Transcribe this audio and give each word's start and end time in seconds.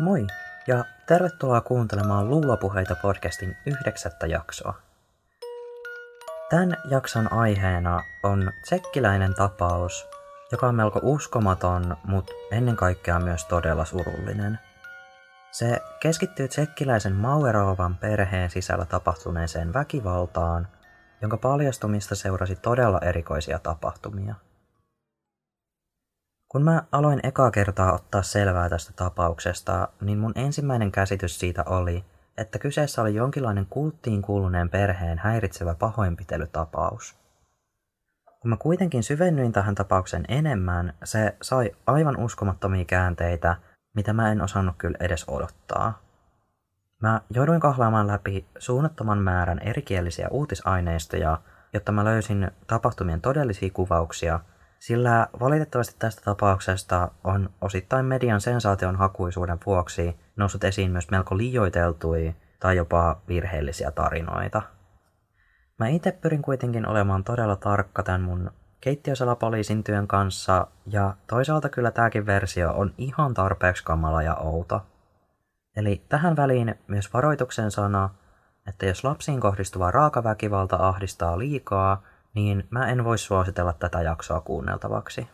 Moi 0.00 0.26
ja 0.66 0.84
tervetuloa 1.06 1.60
kuuntelemaan 1.60 2.30
Luulopuheita 2.30 2.94
podcastin 3.02 3.56
yhdeksättä 3.66 4.26
jaksoa. 4.26 4.74
Tämän 6.50 6.76
jakson 6.90 7.32
aiheena 7.32 8.02
on 8.22 8.52
tsekkiläinen 8.62 9.34
tapaus, 9.34 10.08
joka 10.52 10.66
on 10.66 10.74
melko 10.74 11.00
uskomaton, 11.02 11.96
mutta 12.04 12.32
ennen 12.50 12.76
kaikkea 12.76 13.20
myös 13.20 13.44
todella 13.44 13.84
surullinen. 13.84 14.58
Se 15.50 15.80
keskittyy 16.00 16.48
tsekkiläisen 16.48 17.16
Mauerovan 17.16 17.96
perheen 17.96 18.50
sisällä 18.50 18.84
tapahtuneeseen 18.84 19.72
väkivaltaan, 19.72 20.68
jonka 21.20 21.36
paljastumista 21.36 22.14
seurasi 22.14 22.56
todella 22.56 23.00
erikoisia 23.00 23.58
tapahtumia– 23.58 24.34
kun 26.52 26.62
mä 26.62 26.82
aloin 26.92 27.20
ekaa 27.22 27.50
kertaa 27.50 27.92
ottaa 27.92 28.22
selvää 28.22 28.68
tästä 28.68 28.92
tapauksesta, 28.96 29.88
niin 30.00 30.18
mun 30.18 30.32
ensimmäinen 30.34 30.92
käsitys 30.92 31.38
siitä 31.38 31.64
oli, 31.66 32.04
että 32.36 32.58
kyseessä 32.58 33.02
oli 33.02 33.14
jonkinlainen 33.14 33.66
kulttiin 33.70 34.22
kuuluneen 34.22 34.70
perheen 34.70 35.18
häiritsevä 35.18 35.74
pahoinpitelytapaus. 35.74 37.16
Kun 38.40 38.48
mä 38.48 38.56
kuitenkin 38.56 39.02
syvennyin 39.02 39.52
tähän 39.52 39.74
tapaukseen 39.74 40.24
enemmän, 40.28 40.94
se 41.04 41.36
sai 41.42 41.70
aivan 41.86 42.16
uskomattomia 42.16 42.84
käänteitä, 42.84 43.56
mitä 43.94 44.12
mä 44.12 44.32
en 44.32 44.42
osannut 44.42 44.74
kyllä 44.78 44.98
edes 45.00 45.24
odottaa. 45.28 46.02
Mä 47.02 47.20
jouduin 47.34 47.60
kahlaamaan 47.60 48.06
läpi 48.06 48.46
suunnattoman 48.58 49.18
määrän 49.18 49.58
erikielisiä 49.58 50.28
uutisaineistoja, 50.28 51.38
jotta 51.72 51.92
mä 51.92 52.04
löysin 52.04 52.50
tapahtumien 52.66 53.20
todellisia 53.20 53.70
kuvauksia– 53.70 54.40
sillä 54.80 55.26
valitettavasti 55.40 55.96
tästä 55.98 56.22
tapauksesta 56.24 57.10
on 57.24 57.50
osittain 57.60 58.06
median 58.06 58.40
sensaation 58.40 58.96
hakuisuuden 58.96 59.58
vuoksi 59.66 60.16
noussut 60.36 60.64
esiin 60.64 60.90
myös 60.90 61.10
melko 61.10 61.36
liioiteltuja 61.36 62.32
tai 62.60 62.76
jopa 62.76 63.20
virheellisiä 63.28 63.90
tarinoita. 63.90 64.62
Mä 65.78 65.88
itse 65.88 66.12
pyrin 66.12 66.42
kuitenkin 66.42 66.86
olemaan 66.86 67.24
todella 67.24 67.56
tarkka 67.56 68.02
tämän 68.02 68.20
mun 68.20 68.50
keittiösalapoliisin 68.80 69.84
työn 69.84 70.06
kanssa, 70.06 70.66
ja 70.86 71.14
toisaalta 71.26 71.68
kyllä 71.68 71.90
tääkin 71.90 72.26
versio 72.26 72.72
on 72.72 72.94
ihan 72.98 73.34
tarpeeksi 73.34 73.84
kamala 73.84 74.22
ja 74.22 74.34
outo. 74.34 74.86
Eli 75.76 76.04
tähän 76.08 76.36
väliin 76.36 76.74
myös 76.86 77.14
varoituksen 77.14 77.70
sana, 77.70 78.10
että 78.68 78.86
jos 78.86 79.04
lapsiin 79.04 79.40
kohdistuva 79.40 79.90
raakaväkivalta 79.90 80.76
ahdistaa 80.76 81.38
liikaa, 81.38 82.02
niin 82.34 82.66
mä 82.70 82.88
en 82.88 83.04
voi 83.04 83.18
suositella 83.18 83.72
tätä 83.72 84.02
jaksoa 84.02 84.40
kuunneltavaksi. 84.40 85.28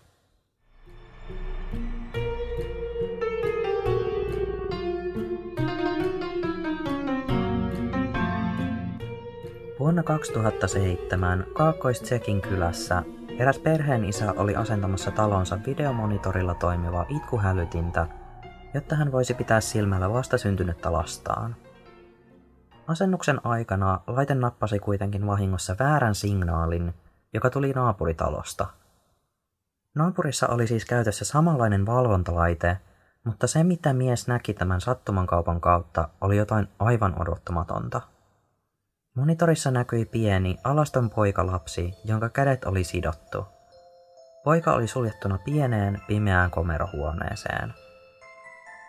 Vuonna 9.79 10.03
2007 10.03 11.47
Kaakkois-Tsekin 11.53 12.41
kylässä 12.41 13.03
eräs 13.39 13.59
perheen 13.59 14.05
isä 14.05 14.35
oli 14.37 14.57
asentamassa 14.57 15.11
talonsa 15.11 15.59
videomonitorilla 15.67 16.55
toimivaa 16.55 17.07
itkuhälytintä, 17.09 18.07
jotta 18.75 18.97
hän 18.97 19.13
voisi 19.13 19.35
pitää 19.35 19.61
silmällä 19.61 20.13
vastasyntynyttä 20.13 20.93
lastaan. 20.93 21.57
Asennuksen 22.89 23.47
aikana 23.47 24.01
laite 24.07 24.35
nappasi 24.35 24.79
kuitenkin 24.79 25.27
vahingossa 25.27 25.77
väärän 25.79 26.15
signaalin, 26.15 26.95
joka 27.33 27.51
tuli 27.51 27.73
naapuritalosta. 27.73 28.67
Naapurissa 29.95 30.49
oli 30.49 30.67
siis 30.67 30.85
käytössä 30.85 31.25
samanlainen 31.25 31.87
valvontalaite, 31.87 32.79
mutta 33.25 33.47
se 33.47 33.65
mitä 33.65 33.93
mies 33.93 34.29
näki 34.29 34.55
tämän 34.55 34.81
sattumankaupan 34.81 35.61
kautta 35.61 36.09
oli 36.21 36.37
jotain 36.37 36.69
aivan 36.79 37.23
odottamatonta. 37.23 38.01
Monitorissa 39.15 39.71
näkyi 39.71 40.05
pieni, 40.05 40.59
alaston 40.65 41.11
poikalapsi, 41.11 41.95
jonka 42.05 42.29
kädet 42.29 42.65
oli 42.65 42.85
sidottu. 42.85 43.47
Poika 44.45 44.73
oli 44.73 44.87
suljettuna 44.87 45.39
pieneen, 45.39 46.03
pimeään 46.07 46.51
komerohuoneeseen. 46.51 47.75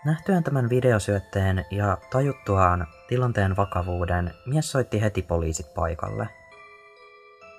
Nähtyään 0.08 0.44
tämän 0.44 0.70
videosyötteen 0.70 1.66
ja 1.72 1.98
tajuttuaan 2.10 2.88
tilanteen 3.08 3.56
vakavuuden, 3.56 4.34
mies 4.46 4.72
soitti 4.72 5.02
heti 5.02 5.22
poliisit 5.22 5.74
paikalle. 5.74 6.30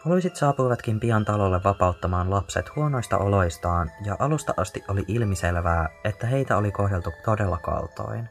Poliisit 0.04 0.36
saapuivatkin 0.36 1.00
pian 1.00 1.25
talolle 1.25 1.60
vapauttamaan 1.64 2.31
lapset 2.31 2.76
huonoista 2.76 3.19
oloistaan 3.19 3.91
ja 4.04 4.16
alusta 4.19 4.54
asti 4.56 4.84
oli 4.88 5.04
ilmiselvää, 5.09 5.88
että 6.04 6.26
heitä 6.26 6.56
oli 6.56 6.70
kohdeltu 6.70 7.12
todella 7.25 7.59
kaltoin. 7.59 8.28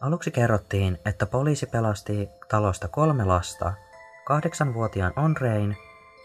Aluksi 0.00 0.30
kerrottiin, 0.30 0.98
että 1.06 1.26
poliisi 1.26 1.66
pelasti 1.66 2.28
talosta 2.48 2.88
kolme 2.88 3.24
lasta, 3.24 3.72
kahdeksanvuotiaan 4.24 5.12
Onrein, 5.16 5.76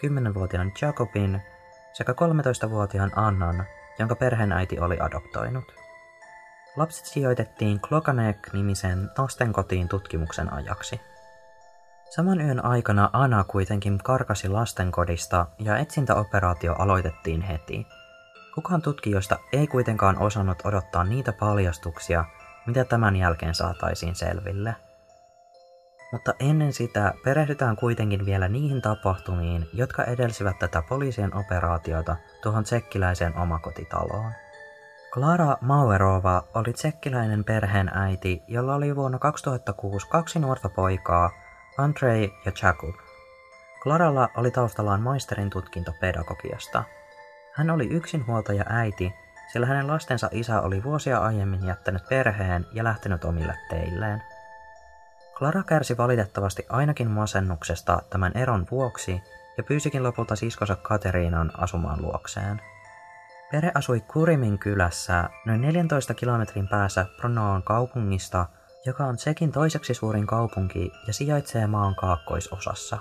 kymmenenvuotiaan 0.01 0.71
Jacobin 0.81 1.41
sekä 1.93 2.11
13-vuotiaan 2.11 3.11
Annan, 3.15 3.65
jonka 3.99 4.15
perheenäiti 4.15 4.79
oli 4.79 4.99
adoptoinut. 4.99 5.84
Lapset 6.77 7.05
sijoitettiin 7.05 7.79
Klokanek-nimisen 7.79 9.09
lastenkotiin 9.17 9.87
tutkimuksen 9.87 10.53
ajaksi. 10.53 11.01
Saman 12.09 12.41
yön 12.41 12.65
aikana 12.65 13.09
Anna 13.13 13.43
kuitenkin 13.43 13.97
karkasi 13.97 14.49
lastenkodista 14.49 15.45
ja 15.59 15.77
etsintäoperaatio 15.77 16.73
aloitettiin 16.73 17.41
heti. 17.41 17.87
Kukaan 18.55 18.81
tutkijoista 18.81 19.37
ei 19.53 19.67
kuitenkaan 19.67 20.17
osannut 20.17 20.57
odottaa 20.63 21.03
niitä 21.03 21.33
paljastuksia, 21.33 22.25
mitä 22.65 22.85
tämän 22.85 23.15
jälkeen 23.15 23.55
saataisiin 23.55 24.15
selville. 24.15 24.75
Mutta 26.11 26.33
ennen 26.39 26.73
sitä 26.73 27.13
perehdytään 27.23 27.75
kuitenkin 27.75 28.25
vielä 28.25 28.47
niihin 28.47 28.81
tapahtumiin, 28.81 29.69
jotka 29.73 30.03
edelsivät 30.03 30.59
tätä 30.59 30.83
poliisien 30.89 31.35
operaatiota 31.35 32.15
tuohon 32.43 32.63
tsekkiläiseen 32.63 33.37
omakotitaloon. 33.37 34.31
Klara 35.15 35.57
Mauerova 35.61 36.43
oli 36.53 36.73
tsekkiläinen 36.73 37.43
perheenäiti, 37.43 38.43
jolla 38.47 38.75
oli 38.75 38.95
vuonna 38.95 39.19
2006 39.19 40.07
kaksi 40.07 40.39
nuorta 40.39 40.69
poikaa, 40.69 41.31
Andrei 41.77 42.33
ja 42.45 42.51
Jakub. 42.63 42.95
Klaralla 43.83 44.29
oli 44.37 44.51
taustallaan 44.51 45.01
maisterin 45.01 45.49
tutkinto 45.49 45.93
pedagogiasta. 46.01 46.83
Hän 47.53 47.69
oli 47.69 47.87
yksinhuoltaja 47.87 48.63
äiti, 48.69 49.13
sillä 49.53 49.65
hänen 49.65 49.87
lastensa 49.87 50.29
isä 50.31 50.61
oli 50.61 50.83
vuosia 50.83 51.19
aiemmin 51.19 51.65
jättänyt 51.65 52.09
perheen 52.09 52.65
ja 52.73 52.83
lähtenyt 52.83 53.25
omille 53.25 53.57
teilleen. 53.69 54.23
Klara 55.37 55.63
kärsi 55.63 55.97
valitettavasti 55.97 56.65
ainakin 56.69 57.11
masennuksesta 57.11 58.01
tämän 58.09 58.31
eron 58.35 58.67
vuoksi 58.71 59.21
ja 59.57 59.63
pyysikin 59.63 60.03
lopulta 60.03 60.35
siskonsa 60.35 60.75
Kateriinan 60.75 61.51
asumaan 61.57 62.01
luokseen. 62.01 62.61
Pere 63.51 63.71
asui 63.75 64.01
Kurimin 64.01 64.59
kylässä 64.59 65.29
noin 65.45 65.61
14 65.61 66.13
kilometrin 66.13 66.67
päässä 66.67 67.05
Pronoon 67.17 67.63
kaupungista, 67.63 68.45
joka 68.85 69.05
on 69.05 69.17
sekin 69.17 69.51
toiseksi 69.51 69.93
suurin 69.93 70.27
kaupunki 70.27 70.91
ja 71.07 71.13
sijaitsee 71.13 71.67
maan 71.67 71.95
kaakkoisosassa. 71.95 72.97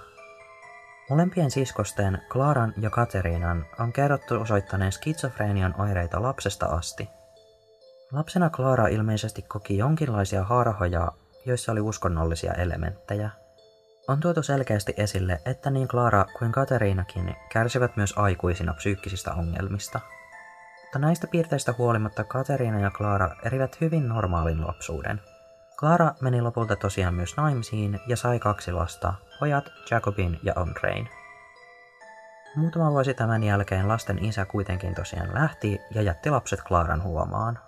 Molempien 1.10 1.50
siskosten, 1.50 2.22
Klaaran 2.32 2.74
ja 2.80 2.90
Kateriinan, 2.90 3.66
on 3.80 3.92
kerrottu 3.92 4.34
osoittaneen 4.34 4.92
skitsofreenian 4.92 5.74
oireita 5.80 6.22
lapsesta 6.22 6.66
asti. 6.66 7.08
Lapsena 8.12 8.50
Klaara 8.50 8.86
ilmeisesti 8.86 9.42
koki 9.42 9.78
jonkinlaisia 9.78 10.44
harhoja, 10.44 11.12
joissa 11.46 11.72
oli 11.72 11.80
uskonnollisia 11.80 12.52
elementtejä. 12.52 13.30
On 14.08 14.20
tuotu 14.20 14.42
selkeästi 14.42 14.94
esille, 14.96 15.40
että 15.44 15.70
niin 15.70 15.88
Klaara 15.88 16.24
kuin 16.38 16.52
Kateriinakin 16.52 17.36
kärsivät 17.52 17.96
myös 17.96 18.14
aikuisina 18.16 18.74
psyykkisistä 18.74 19.34
ongelmista– 19.34 20.00
mutta 20.94 21.06
näistä 21.06 21.26
piirteistä 21.26 21.74
huolimatta 21.78 22.24
Kateriina 22.24 22.80
ja 22.80 22.90
Clara 22.90 23.36
erivät 23.44 23.80
hyvin 23.80 24.08
normaalin 24.08 24.66
lapsuuden. 24.66 25.20
Clara 25.78 26.14
meni 26.20 26.42
lopulta 26.42 26.76
tosiaan 26.76 27.14
myös 27.14 27.36
naimisiin 27.36 28.00
ja 28.06 28.16
sai 28.16 28.38
kaksi 28.38 28.72
lasta, 28.72 29.14
pojat 29.40 29.64
Jacobin 29.90 30.40
ja 30.42 30.52
Andrein. 30.56 31.08
Muutama 32.56 32.90
vuosi 32.90 33.14
tämän 33.14 33.42
jälkeen 33.42 33.88
lasten 33.88 34.24
isä 34.24 34.44
kuitenkin 34.44 34.94
tosiaan 34.94 35.34
lähti 35.34 35.80
ja 35.94 36.02
jätti 36.02 36.30
lapset 36.30 36.62
Klaaran 36.62 37.02
huomaan. 37.02 37.58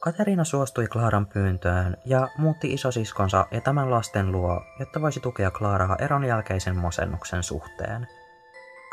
Kateriina 0.00 0.44
suostui 0.44 0.86
Klaaran 0.86 1.26
pyyntöön 1.26 1.96
ja 2.04 2.28
muutti 2.38 2.72
isosiskonsa 2.72 3.46
ja 3.50 3.60
tämän 3.60 3.90
lasten 3.90 4.32
luo, 4.32 4.62
jotta 4.80 5.00
voisi 5.00 5.20
tukea 5.20 5.50
Klaaraa 5.50 5.96
eron 6.00 6.24
jälkeisen 6.24 6.76
masennuksen 6.76 7.42
suhteen– 7.42 8.06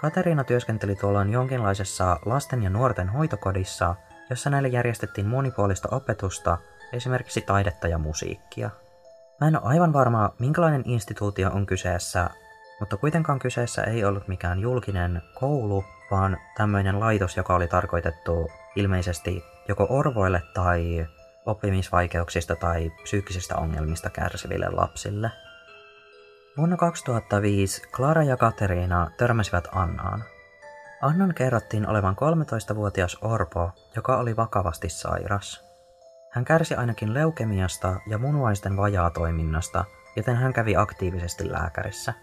Kateriina 0.02 0.44
työskenteli 0.44 0.96
tuolloin 0.96 1.30
jonkinlaisessa 1.30 2.20
lasten 2.26 2.64
ja 2.64 2.70
nuorten 2.70 3.10
hoitokodissa, 3.10 3.96
jossa 4.30 4.50
näille 4.50 4.68
järjestettiin 4.68 5.28
monipuolista 5.28 5.88
opetusta, 5.92 6.58
esimerkiksi 6.94 7.42
taidetta 7.42 7.88
ja 7.88 7.98
musiikkia. 7.98 8.70
Mä 9.42 9.48
en 9.48 9.56
ole 9.56 9.64
aivan 9.66 9.94
varma, 9.94 10.34
minkälainen 10.40 10.84
instituutio 10.86 11.50
on 11.50 11.66
kyseessä, 11.66 12.30
mutta 12.80 12.98
kuitenkaan 12.98 13.40
kyseessä 13.40 13.84
ei 13.84 14.04
ollut 14.06 14.28
mikään 14.28 14.60
julkinen 14.60 15.22
koulu, 15.40 15.84
vaan 16.12 16.38
tämmöinen 16.58 17.00
laitos, 17.00 17.38
joka 17.38 17.56
oli 17.56 17.68
tarkoitettu 17.68 18.52
ilmeisesti 18.76 19.44
joko 19.68 19.88
orvoille 19.90 20.42
tai 20.54 21.08
oppimisvaikeuksista 21.46 22.56
tai 22.56 22.92
psyykkisistä 23.04 23.56
ongelmista 23.56 24.10
kärsiville 24.10 24.70
lapsille. 24.70 25.32
Vuonna 26.58 26.78
2005 26.78 27.82
Clara 27.92 28.24
ja 28.24 28.38
Kateriina 28.38 29.12
törmäsivät 29.18 29.68
Annaan. 29.72 30.24
Annan 31.02 31.34
kerrottiin 31.34 31.90
olevan 31.90 32.16
13-vuotias 32.16 33.18
orpo, 33.22 33.72
joka 33.96 34.18
oli 34.18 34.36
vakavasti 34.36 34.90
sairas. 34.90 35.64
Hän 36.32 36.46
kärsi 36.46 36.76
ainakin 36.76 37.14
leukemiasta 37.14 37.96
ja 38.08 38.18
munuaisten 38.18 38.78
vajaatoiminnasta, 38.78 39.86
joten 40.16 40.36
hän 40.36 40.54
kävi 40.54 40.76
aktiivisesti 40.76 41.52
lääkärissä. 41.52 42.14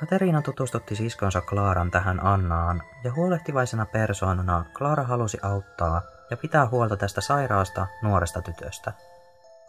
Kateriina 0.00 0.42
tutustutti 0.42 0.96
siskonsa 0.96 1.40
Klaaran 1.40 1.90
tähän 1.90 2.26
Annaan, 2.26 2.82
ja 3.04 3.12
huolehtivaisena 3.12 3.86
persoonana 3.86 4.64
Klaara 4.78 5.02
halusi 5.02 5.38
auttaa 5.42 6.02
ja 6.30 6.36
pitää 6.36 6.68
huolta 6.68 6.96
tästä 6.96 7.20
sairaasta 7.20 7.86
nuoresta 8.02 8.42
tytöstä. 8.42 8.92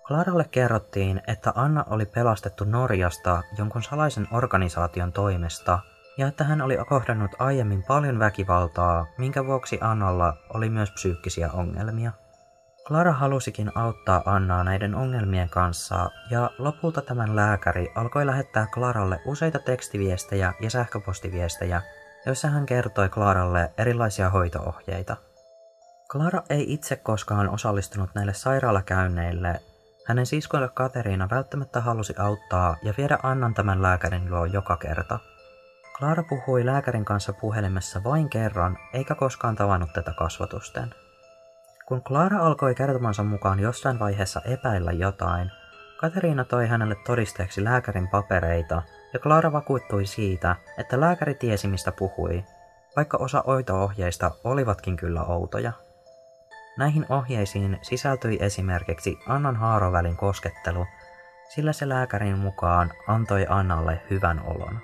Klaaralle 0.09 0.45
kerrottiin, 0.51 1.21
että 1.27 1.53
Anna 1.55 1.85
oli 1.89 2.05
pelastettu 2.05 2.63
Norjasta 2.63 3.41
jonkun 3.57 3.83
salaisen 3.83 4.27
organisaation 4.31 5.11
toimesta 5.11 5.79
ja 6.17 6.27
että 6.27 6.43
hän 6.43 6.61
oli 6.61 6.77
kohdannut 6.89 7.31
aiemmin 7.39 7.83
paljon 7.83 8.19
väkivaltaa, 8.19 9.05
minkä 9.17 9.45
vuoksi 9.45 9.77
Annalla 9.81 10.33
oli 10.53 10.69
myös 10.69 10.91
psyykkisiä 10.91 11.49
ongelmia. 11.53 12.11
Clara 12.87 13.11
halusikin 13.11 13.71
auttaa 13.77 14.21
Annaa 14.25 14.63
näiden 14.63 14.95
ongelmien 14.95 15.49
kanssa, 15.49 16.09
ja 16.29 16.49
lopulta 16.57 17.01
tämän 17.01 17.35
lääkäri 17.35 17.91
alkoi 17.95 18.25
lähettää 18.25 18.67
Claralle 18.67 19.21
useita 19.25 19.59
tekstiviestejä 19.59 20.53
ja 20.59 20.69
sähköpostiviestejä, 20.69 21.81
joissa 22.25 22.47
hän 22.47 22.65
kertoi 22.65 23.09
Claralle 23.09 23.71
erilaisia 23.77 24.29
hoitoohjeita. 24.29 25.17
Clara 26.11 26.41
ei 26.49 26.73
itse 26.73 26.95
koskaan 26.95 27.49
osallistunut 27.49 28.09
näille 28.15 28.33
sairaalakäynneille. 28.33 29.59
Hänen 30.09 30.25
siskoille 30.25 30.69
Kateriina 30.69 31.27
välttämättä 31.29 31.81
halusi 31.81 32.13
auttaa 32.17 32.75
ja 32.83 32.93
viedä 32.97 33.19
Annan 33.23 33.53
tämän 33.53 33.81
lääkärin 33.81 34.31
luo 34.31 34.45
joka 34.45 34.77
kerta. 34.77 35.19
Clara 35.97 36.23
puhui 36.23 36.65
lääkärin 36.65 37.05
kanssa 37.05 37.33
puhelimessa 37.33 38.03
vain 38.03 38.29
kerran, 38.29 38.77
eikä 38.93 39.15
koskaan 39.15 39.55
tavannut 39.55 39.93
tätä 39.93 40.13
kasvatusten. 40.13 40.93
Kun 41.85 42.03
Clara 42.03 42.39
alkoi 42.39 42.75
kertomansa 42.75 43.23
mukaan 43.23 43.59
jossain 43.59 43.99
vaiheessa 43.99 44.41
epäillä 44.45 44.91
jotain, 44.91 45.51
Kateriina 45.97 46.45
toi 46.45 46.67
hänelle 46.67 46.95
todisteeksi 47.05 47.63
lääkärin 47.63 48.07
papereita, 48.07 48.81
ja 49.13 49.19
Clara 49.19 49.51
vakuuttui 49.51 50.05
siitä, 50.05 50.55
että 50.77 50.99
lääkäri 50.99 51.35
tiesi 51.35 51.67
mistä 51.67 51.91
puhui, 51.91 52.43
vaikka 52.95 53.17
osa 53.17 53.43
oito-ohjeista 53.47 54.31
olivatkin 54.43 54.97
kyllä 54.97 55.23
outoja. 55.23 55.71
Näihin 56.79 57.05
ohjeisiin 57.09 57.79
sisältyi 57.81 58.37
esimerkiksi 58.41 59.19
Annan 59.27 59.55
haarovälin 59.55 60.17
koskettelu, 60.17 60.85
sillä 61.49 61.73
se 61.73 61.89
lääkärin 61.89 62.37
mukaan 62.37 62.91
antoi 63.07 63.45
Annalle 63.49 64.01
hyvän 64.09 64.41
olon. 64.45 64.79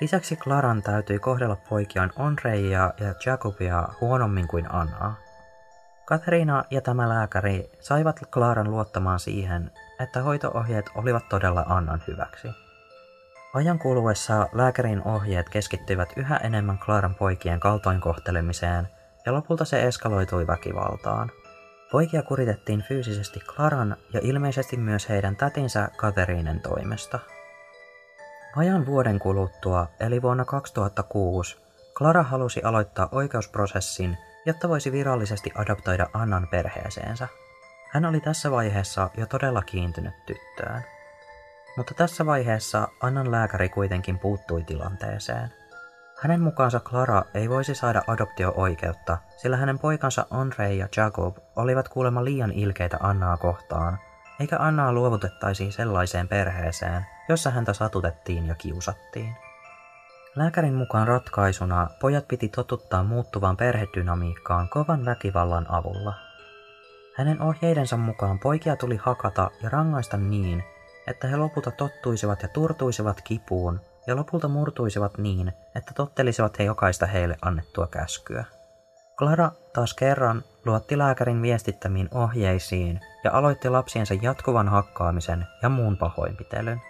Lisäksi 0.00 0.36
Claran 0.36 0.82
täytyi 0.82 1.18
kohdella 1.18 1.56
poikiaan 1.56 2.12
Onreia 2.16 2.92
ja 3.00 3.14
Jacobia 3.26 3.88
huonommin 4.00 4.48
kuin 4.48 4.74
Annaa. 4.74 5.16
Katerina 6.04 6.64
ja 6.70 6.80
tämä 6.80 7.08
lääkäri 7.08 7.70
saivat 7.80 8.20
Klaaran 8.30 8.70
luottamaan 8.70 9.20
siihen, 9.20 9.70
että 10.00 10.22
hoitoohjeet 10.22 10.86
olivat 10.94 11.28
todella 11.28 11.64
Annan 11.68 12.02
hyväksi. 12.08 12.48
Ajan 13.54 13.78
kuluessa 13.78 14.48
lääkärin 14.52 15.02
ohjeet 15.04 15.48
keskittyivät 15.48 16.08
yhä 16.16 16.36
enemmän 16.36 16.78
Klaaran 16.78 17.14
poikien 17.14 17.60
kaltoinkohtelemiseen 17.60 18.95
ja 19.26 19.32
lopulta 19.32 19.64
se 19.64 19.82
eskaloitui 19.82 20.46
väkivaltaan. 20.46 21.30
Poikia 21.92 22.22
kuritettiin 22.22 22.82
fyysisesti 22.88 23.40
Klaran 23.40 23.96
ja 24.12 24.20
ilmeisesti 24.22 24.76
myös 24.76 25.08
heidän 25.08 25.36
tätinsä 25.36 25.88
Kateriinen 25.96 26.60
toimesta. 26.60 27.18
Ajan 28.56 28.86
vuoden 28.86 29.18
kuluttua, 29.18 29.88
eli 30.00 30.22
vuonna 30.22 30.44
2006, 30.44 31.56
Clara 31.94 32.22
halusi 32.22 32.62
aloittaa 32.62 33.08
oikeusprosessin 33.12 34.16
jotta 34.46 34.68
voisi 34.68 34.92
virallisesti 34.92 35.52
adoptoida 35.54 36.06
Annan 36.12 36.48
perheeseensä. 36.50 37.28
Hän 37.92 38.04
oli 38.04 38.20
tässä 38.20 38.50
vaiheessa 38.50 39.10
jo 39.16 39.26
todella 39.26 39.62
kiintynyt 39.62 40.14
tyttöön. 40.26 40.82
Mutta 41.76 41.94
tässä 41.94 42.26
vaiheessa 42.26 42.88
Annan 43.00 43.30
lääkäri 43.30 43.68
kuitenkin 43.68 44.18
puuttui 44.18 44.64
tilanteeseen. 44.64 45.52
Hänen 46.16 46.40
mukaansa 46.40 46.80
Clara 46.80 47.22
ei 47.34 47.48
voisi 47.48 47.74
saada 47.74 48.02
adoptio-oikeutta, 48.06 49.18
sillä 49.36 49.56
hänen 49.56 49.78
poikansa 49.78 50.26
Andre 50.30 50.74
ja 50.74 50.88
Jacob 50.96 51.36
olivat 51.56 51.88
kuulemma 51.88 52.24
liian 52.24 52.52
ilkeitä 52.52 52.96
Annaa 53.00 53.36
kohtaan, 53.36 53.98
eikä 54.40 54.56
Annaa 54.58 54.92
luovutettaisiin 54.92 55.72
sellaiseen 55.72 56.28
perheeseen, 56.28 57.06
jossa 57.28 57.50
häntä 57.50 57.72
satutettiin 57.72 58.46
ja 58.46 58.54
kiusattiin. 58.54 59.36
Lääkärin 60.36 60.74
mukaan 60.74 61.08
ratkaisuna 61.08 61.88
pojat 62.00 62.28
piti 62.28 62.48
totuttaa 62.48 63.02
muuttuvaan 63.02 63.56
perhedynamiikkaan 63.56 64.68
kovan 64.68 65.04
väkivallan 65.04 65.66
avulla. 65.68 66.14
Hänen 67.16 67.42
ohjeidensa 67.42 67.96
mukaan 67.96 68.38
poikia 68.38 68.76
tuli 68.76 68.96
hakata 68.96 69.50
ja 69.62 69.68
rangaista 69.68 70.16
niin, 70.16 70.64
että 71.06 71.28
he 71.28 71.36
lopulta 71.36 71.70
tottuisivat 71.70 72.42
ja 72.42 72.48
turtuisivat 72.48 73.20
kipuun 73.20 73.80
ja 74.06 74.16
lopulta 74.16 74.48
murtuisivat 74.48 75.18
niin, 75.18 75.52
että 75.74 75.92
tottelisivat 75.94 76.58
he 76.58 76.64
jokaista 76.64 77.06
heille 77.06 77.36
annettua 77.42 77.86
käskyä. 77.86 78.44
Clara 79.18 79.50
taas 79.72 79.94
kerran 79.94 80.42
luotti 80.64 80.98
lääkärin 80.98 81.42
viestittämiin 81.42 82.08
ohjeisiin 82.14 83.00
ja 83.24 83.32
aloitti 83.32 83.68
lapsiensa 83.68 84.14
jatkuvan 84.22 84.68
hakkaamisen 84.68 85.46
ja 85.62 85.68
muun 85.68 85.96
pahoinpitelyn. 85.96 86.80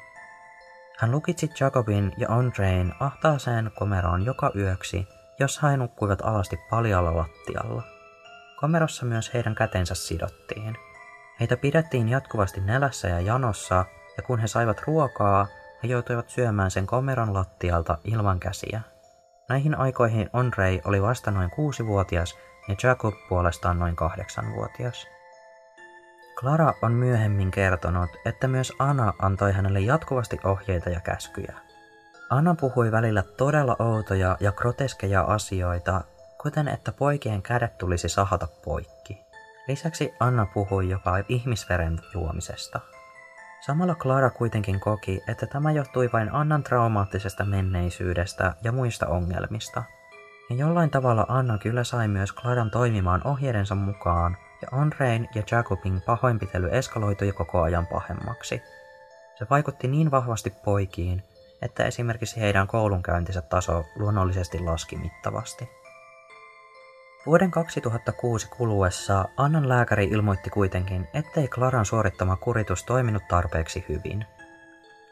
Hän 0.98 1.10
lukitsi 1.10 1.50
Jacobin 1.60 2.12
ja 2.18 2.28
Andrein 2.30 2.94
ahtaaseen 3.00 3.70
komeroon 3.78 4.24
joka 4.24 4.50
yöksi, 4.56 5.08
jos 5.40 5.62
he 5.62 5.76
nukkuivat 5.76 6.22
alasti 6.22 6.58
paljalla 6.70 7.16
lattialla. 7.16 7.82
Komerossa 8.60 9.06
myös 9.06 9.34
heidän 9.34 9.54
kätensä 9.54 9.94
sidottiin. 9.94 10.76
Heitä 11.40 11.56
pidettiin 11.56 12.08
jatkuvasti 12.08 12.60
nälässä 12.60 13.08
ja 13.08 13.20
janossa, 13.20 13.84
ja 14.16 14.22
kun 14.22 14.38
he 14.38 14.46
saivat 14.46 14.82
ruokaa, 14.86 15.46
he 15.82 15.88
joutuivat 15.88 16.30
syömään 16.30 16.70
sen 16.70 16.86
komeron 16.86 17.34
lattialta 17.34 17.98
ilman 18.04 18.40
käsiä. 18.40 18.80
Näihin 19.48 19.78
aikoihin 19.78 20.30
Andrei 20.32 20.80
oli 20.84 21.02
vasta 21.02 21.30
noin 21.30 21.50
kuusi-vuotias 21.50 22.38
ja 22.68 22.76
Jacob 22.82 23.14
puolestaan 23.28 23.78
noin 23.78 23.96
kahdeksanvuotias. 23.96 25.06
Clara 26.40 26.72
on 26.82 26.92
myöhemmin 26.92 27.50
kertonut, 27.50 28.10
että 28.24 28.48
myös 28.48 28.72
Anna 28.78 29.12
antoi 29.18 29.52
hänelle 29.52 29.80
jatkuvasti 29.80 30.38
ohjeita 30.44 30.90
ja 30.90 31.00
käskyjä. 31.00 31.54
Anna 32.30 32.54
puhui 32.60 32.92
välillä 32.92 33.22
todella 33.22 33.76
outoja 33.78 34.36
ja 34.40 34.52
groteskeja 34.52 35.22
asioita, 35.22 36.04
kuten 36.42 36.68
että 36.68 36.92
poikien 36.92 37.42
kädet 37.42 37.78
tulisi 37.78 38.08
sahata 38.08 38.48
poikki. 38.64 39.18
Lisäksi 39.68 40.14
Anna 40.20 40.46
puhui 40.54 40.88
jopa 40.88 41.12
ihmisveren 41.28 42.00
juomisesta. 42.14 42.80
Samalla 43.60 43.94
Clara 43.94 44.30
kuitenkin 44.30 44.80
koki, 44.80 45.22
että 45.28 45.46
tämä 45.46 45.72
johtui 45.72 46.10
vain 46.12 46.32
Annan 46.32 46.62
traumaattisesta 46.62 47.44
menneisyydestä 47.44 48.54
ja 48.64 48.72
muista 48.72 49.06
ongelmista. 49.06 49.82
Ja 50.50 50.56
jollain 50.56 50.90
tavalla 50.90 51.26
Anna 51.28 51.58
kyllä 51.58 51.84
sai 51.84 52.08
myös 52.08 52.34
Claran 52.34 52.70
toimimaan 52.70 53.26
ohjeidensa 53.26 53.74
mukaan, 53.74 54.36
ja 54.62 54.68
Andrein 54.72 55.28
ja 55.34 55.42
Jacobin 55.50 56.02
pahoinpitely 56.06 56.68
eskaloitui 56.72 57.32
koko 57.32 57.62
ajan 57.62 57.86
pahemmaksi. 57.86 58.62
Se 59.38 59.46
vaikutti 59.50 59.88
niin 59.88 60.10
vahvasti 60.10 60.50
poikiin, 60.64 61.22
että 61.62 61.84
esimerkiksi 61.84 62.40
heidän 62.40 62.66
koulunkäyntinsä 62.66 63.40
taso 63.40 63.84
luonnollisesti 63.96 64.58
laski 64.58 64.96
mittavasti. 64.96 65.68
Vuoden 67.26 67.50
2006 67.50 68.48
kuluessa 68.48 69.24
Annan 69.36 69.68
lääkäri 69.68 70.04
ilmoitti 70.04 70.50
kuitenkin, 70.50 71.08
ettei 71.14 71.48
Klaran 71.48 71.84
suorittama 71.84 72.36
kuritus 72.36 72.84
toiminut 72.84 73.22
tarpeeksi 73.28 73.84
hyvin. 73.88 74.24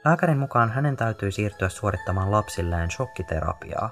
Lääkärin 0.04 0.38
mukaan 0.38 0.70
hänen 0.70 0.96
täytyy 0.96 1.30
siirtyä 1.30 1.68
suorittamaan 1.68 2.30
lapsilleen 2.30 2.90
shokkiterapiaa. 2.90 3.90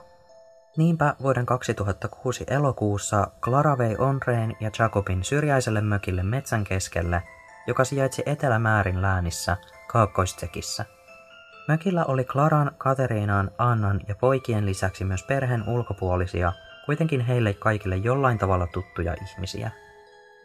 Niinpä 0.76 1.14
vuoden 1.23 1.47
2006 1.47 2.45
elokuussa 2.50 3.26
Clara 3.41 3.79
vei 3.79 3.97
Onreen 3.99 4.57
ja 4.61 4.71
Jacobin 4.79 5.25
syrjäiselle 5.25 5.81
mökille 5.81 6.23
metsän 6.23 6.64
keskelle, 6.64 7.23
joka 7.67 7.85
sijaitsi 7.85 8.23
Etelämäärin 8.26 9.02
läänissä 9.02 9.57
Kaakkois-Tsekissä. 9.87 10.85
Mökillä 11.69 12.05
oli 12.05 12.25
Klaran, 12.25 12.71
Kateriinan, 12.79 13.50
Annan 13.59 14.00
ja 14.09 14.14
poikien 14.14 14.67
lisäksi 14.67 15.05
myös 15.05 15.23
perheen 15.23 15.69
ulkopuolisia, 15.69 16.52
kuitenkin 16.86 17.20
heille 17.20 17.54
kaikille 17.54 17.96
jollain 17.96 18.38
tavalla 18.38 18.66
tuttuja 18.66 19.14
ihmisiä. 19.22 19.70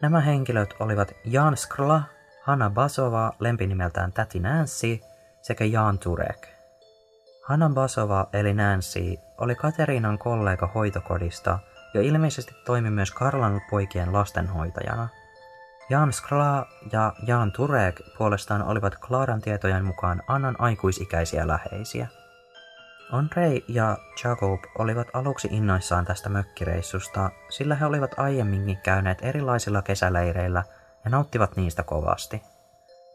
Nämä 0.02 0.20
henkilöt 0.22 0.74
olivat 0.80 1.12
Jan 1.26 1.58
Skla, 1.58 2.02
Hanna 2.44 2.70
Basova 2.70 3.34
lempinimeltään 3.40 4.14
Täti 4.14 4.40
Nancy 4.40 5.00
sekä 5.42 5.66
Jan 5.66 6.00
Turek. 6.00 6.48
Hanna 7.44 7.70
Basova 7.70 8.28
eli 8.34 8.54
Nancy 8.54 9.18
oli 9.38 9.56
Kateriinan 9.56 10.18
kollega 10.18 10.68
hoitokodista 10.76 11.60
ja 11.94 12.02
ilmeisesti 12.02 12.56
toimi 12.66 12.90
myös 12.90 13.12
Karlan 13.12 13.62
poikien 13.70 14.14
lastenhoitajana. 14.14 15.08
Jan 15.90 16.14
Skla 16.14 16.66
ja 16.92 17.14
Jan 17.28 17.52
Turek 17.52 18.02
puolestaan 18.18 18.64
olivat 18.64 18.96
Klaaran 18.96 19.42
tietojen 19.42 19.86
mukaan 19.86 20.22
Annan 20.28 20.56
aikuisikäisiä 20.60 21.48
läheisiä. 21.48 22.08
Andrei 23.12 23.66
ja 23.68 23.98
Jacob 24.24 24.64
olivat 24.78 25.08
aluksi 25.14 25.48
innoissaan 25.52 26.06
tästä 26.06 26.30
mökkireissusta, 26.30 27.30
sillä 27.50 27.76
he 27.76 27.86
olivat 27.86 28.20
aiemminkin 28.20 28.78
käyneet 28.78 29.18
erilaisilla 29.22 29.82
kesäleireillä 29.82 30.64
ja 31.06 31.10
nauttivat 31.10 31.56
niistä 31.56 31.84
kovasti. 31.84 32.42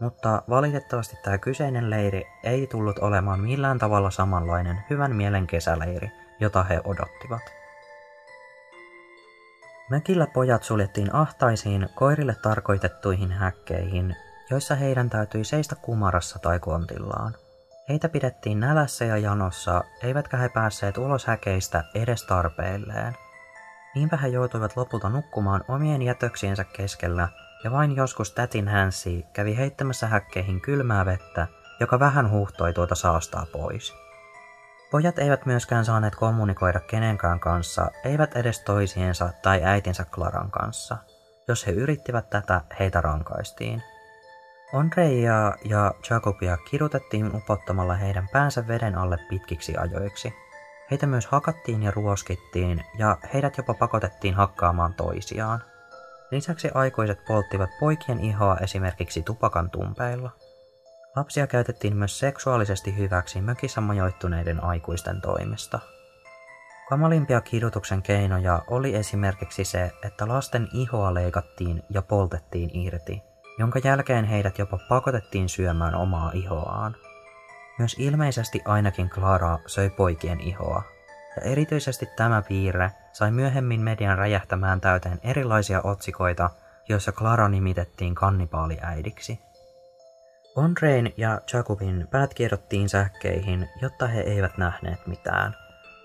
Mutta 0.00 0.42
valitettavasti 0.48 1.16
tämä 1.24 1.38
kyseinen 1.38 1.90
leiri 1.90 2.24
ei 2.44 2.66
tullut 2.66 2.98
olemaan 2.98 3.40
millään 3.40 3.78
tavalla 3.78 4.10
samanlainen 4.10 4.84
hyvän 4.90 5.16
mielen 5.16 5.46
kesäleiri, 5.46 6.10
jota 6.40 6.62
he 6.62 6.80
odottivat. 6.84 7.42
Mökillä 9.90 10.26
pojat 10.26 10.62
suljettiin 10.62 11.14
ahtaisiin 11.14 11.88
koirille 11.94 12.36
tarkoitettuihin 12.42 13.32
häkkeihin, 13.32 14.16
joissa 14.50 14.74
heidän 14.74 15.10
täytyi 15.10 15.44
seistä 15.44 15.74
kumarassa 15.74 16.38
tai 16.38 16.58
kontillaan. 16.58 17.34
Heitä 17.88 18.08
pidettiin 18.08 18.60
nälässä 18.60 19.04
ja 19.04 19.16
janossa, 19.16 19.84
eivätkä 20.02 20.36
he 20.36 20.48
päässeet 20.48 20.98
ulos 20.98 21.26
häkeistä 21.26 21.84
edes 21.94 22.24
tarpeilleen. 22.24 23.16
Niinpä 23.94 24.16
he 24.16 24.28
joutuivat 24.28 24.76
lopulta 24.76 25.08
nukkumaan 25.08 25.64
omien 25.68 26.02
jätöksiensä 26.02 26.64
keskellä, 26.64 27.28
ja 27.64 27.70
vain 27.70 27.96
joskus 27.96 28.32
tätin 28.32 28.68
Hansi 28.68 29.26
kävi 29.32 29.56
heittämässä 29.56 30.06
häkkeihin 30.06 30.60
kylmää 30.60 31.06
vettä, 31.06 31.46
joka 31.80 32.00
vähän 32.00 32.30
huuhtoi 32.30 32.72
tuota 32.72 32.94
saastaa 32.94 33.46
pois. 33.52 33.94
Pojat 34.90 35.18
eivät 35.18 35.46
myöskään 35.46 35.84
saaneet 35.84 36.14
kommunikoida 36.14 36.80
kenenkään 36.80 37.40
kanssa, 37.40 37.90
eivät 38.04 38.36
edes 38.36 38.60
toisiensa 38.60 39.30
tai 39.42 39.64
äitinsä 39.64 40.04
Klaran 40.04 40.50
kanssa. 40.50 40.96
Jos 41.48 41.66
he 41.66 41.72
yrittivät 41.72 42.30
tätä, 42.30 42.60
heitä 42.78 43.00
rankaistiin. 43.00 43.82
Andreia 44.72 45.54
ja 45.64 45.94
Jacobia 46.10 46.56
kidutettiin 46.56 47.36
upottamalla 47.36 47.94
heidän 47.94 48.28
päänsä 48.32 48.68
veden 48.68 48.98
alle 48.98 49.18
pitkiksi 49.28 49.76
ajoiksi. 49.76 50.34
Heitä 50.90 51.06
myös 51.06 51.26
hakattiin 51.26 51.82
ja 51.82 51.90
ruoskittiin, 51.90 52.84
ja 52.98 53.18
heidät 53.34 53.56
jopa 53.56 53.74
pakotettiin 53.74 54.34
hakkaamaan 54.34 54.94
toisiaan. 54.94 55.62
Lisäksi 56.30 56.70
aikuiset 56.74 57.24
polttivat 57.24 57.70
poikien 57.80 58.20
ihoa 58.20 58.56
esimerkiksi 58.56 59.22
tupakan 59.22 59.70
tumpeilla. 59.70 60.30
Lapsia 61.16 61.46
käytettiin 61.46 61.96
myös 61.96 62.18
seksuaalisesti 62.18 62.96
hyväksi 62.96 63.40
mökissä 63.40 63.80
majoittuneiden 63.80 64.64
aikuisten 64.64 65.20
toimesta. 65.20 65.78
Kamalimpia 66.88 67.40
kidutuksen 67.40 68.02
keinoja 68.02 68.62
oli 68.70 68.94
esimerkiksi 68.94 69.64
se, 69.64 69.90
että 70.04 70.28
lasten 70.28 70.68
ihoa 70.72 71.14
leikattiin 71.14 71.82
ja 71.90 72.02
poltettiin 72.02 72.70
irti, 72.76 73.31
jonka 73.58 73.80
jälkeen 73.84 74.24
heidät 74.24 74.58
jopa 74.58 74.78
pakotettiin 74.88 75.48
syömään 75.48 75.94
omaa 75.94 76.30
ihoaan. 76.34 76.96
Myös 77.78 77.96
ilmeisesti 77.98 78.62
ainakin 78.64 79.10
Clara 79.10 79.58
söi 79.66 79.90
poikien 79.90 80.40
ihoa, 80.40 80.82
ja 81.36 81.42
erityisesti 81.42 82.06
tämä 82.16 82.42
piirre 82.42 82.90
sai 83.12 83.30
myöhemmin 83.30 83.80
median 83.80 84.18
räjähtämään 84.18 84.80
täyteen 84.80 85.20
erilaisia 85.22 85.80
otsikoita, 85.84 86.50
joissa 86.88 87.12
Clara 87.12 87.48
nimitettiin 87.48 88.14
kannibaaliäidiksi. 88.14 89.40
Andrein 90.56 91.14
ja 91.16 91.40
Jacobin 91.52 92.08
päät 92.10 92.34
kierrottiin 92.34 92.88
sähkeihin, 92.88 93.68
jotta 93.82 94.06
he 94.06 94.20
eivät 94.20 94.58
nähneet 94.58 95.06
mitään. 95.06 95.56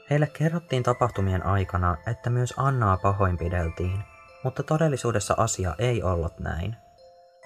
Heille 0.09 0.27
kerrottiin 0.27 0.83
tapahtumien 0.83 1.45
aikana, 1.45 1.97
että 2.07 2.29
myös 2.29 2.53
Annaa 2.57 2.97
pahoinpideltiin, 2.97 4.03
mutta 4.43 4.63
todellisuudessa 4.63 5.33
asia 5.37 5.75
ei 5.79 6.03
ollut 6.03 6.39
näin. 6.39 6.75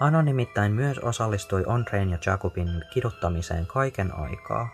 Anna 0.02 0.22
nimittäin 0.22 0.72
myös 0.72 1.00
osallistui 1.00 1.64
Andrein 1.68 2.10
ja 2.10 2.18
Jacobin 2.26 2.84
kiduttamiseen 2.94 3.68
kaiken 3.68 4.16
aikaa. 4.16 4.70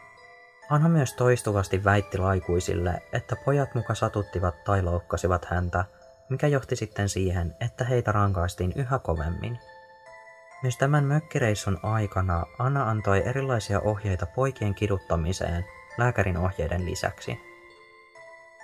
Anna 0.69 0.89
myös 0.89 1.13
toistuvasti 1.13 1.83
väitti 1.83 2.17
laikuisille, 2.17 3.01
että 3.13 3.35
pojat 3.45 3.75
muka 3.75 3.95
satuttivat 3.95 4.63
tai 4.63 4.83
loukkasivat 4.83 5.45
häntä, 5.45 5.85
mikä 6.29 6.47
johti 6.47 6.75
sitten 6.75 7.09
siihen, 7.09 7.55
että 7.59 7.83
heitä 7.85 8.11
rankaistiin 8.11 8.73
yhä 8.75 8.99
kovemmin. 8.99 9.59
Myös 10.63 10.77
tämän 10.77 11.03
mökkireissun 11.03 11.79
aikana 11.83 12.43
Anna 12.59 12.89
antoi 12.89 13.27
erilaisia 13.27 13.79
ohjeita 13.79 14.25
poikien 14.25 14.75
kiduttamiseen 14.75 15.65
lääkärin 15.97 16.37
ohjeiden 16.37 16.85
lisäksi. 16.85 17.39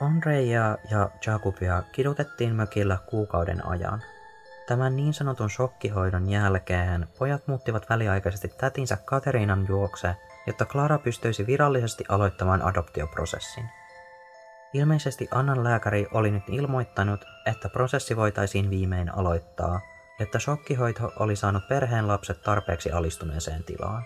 Andreja 0.01 0.77
ja 0.91 1.09
Jakubia 1.27 1.83
kidutettiin 1.91 2.55
mökillä 2.55 2.97
kuukauden 3.09 3.67
ajan. 3.67 4.03
Tämän 4.67 4.95
niin 4.95 5.13
sanotun 5.13 5.49
shokkihoidon 5.49 6.29
jälkeen 6.29 7.07
pojat 7.19 7.47
muuttivat 7.47 7.89
väliaikaisesti 7.89 8.47
tätinsä 8.47 8.97
Katerinan 9.05 9.65
juokse, 9.69 10.15
jotta 10.47 10.65
Clara 10.65 10.97
pystyisi 10.97 11.47
virallisesti 11.47 12.03
aloittamaan 12.09 12.61
adoptioprosessin. 12.61 13.69
Ilmeisesti 14.73 15.27
Annan 15.31 15.63
lääkäri 15.63 16.07
oli 16.13 16.31
nyt 16.31 16.49
ilmoittanut, 16.49 17.25
että 17.45 17.69
prosessi 17.69 18.15
voitaisiin 18.15 18.69
viimein 18.69 19.15
aloittaa– 19.15 19.79
että 20.19 20.39
shokkihoito 20.39 21.13
oli 21.19 21.35
saanut 21.35 21.67
perheen 21.67 22.07
lapset 22.07 22.41
tarpeeksi 22.41 22.91
alistuneeseen 22.91 23.63
tilaan. 23.63 24.03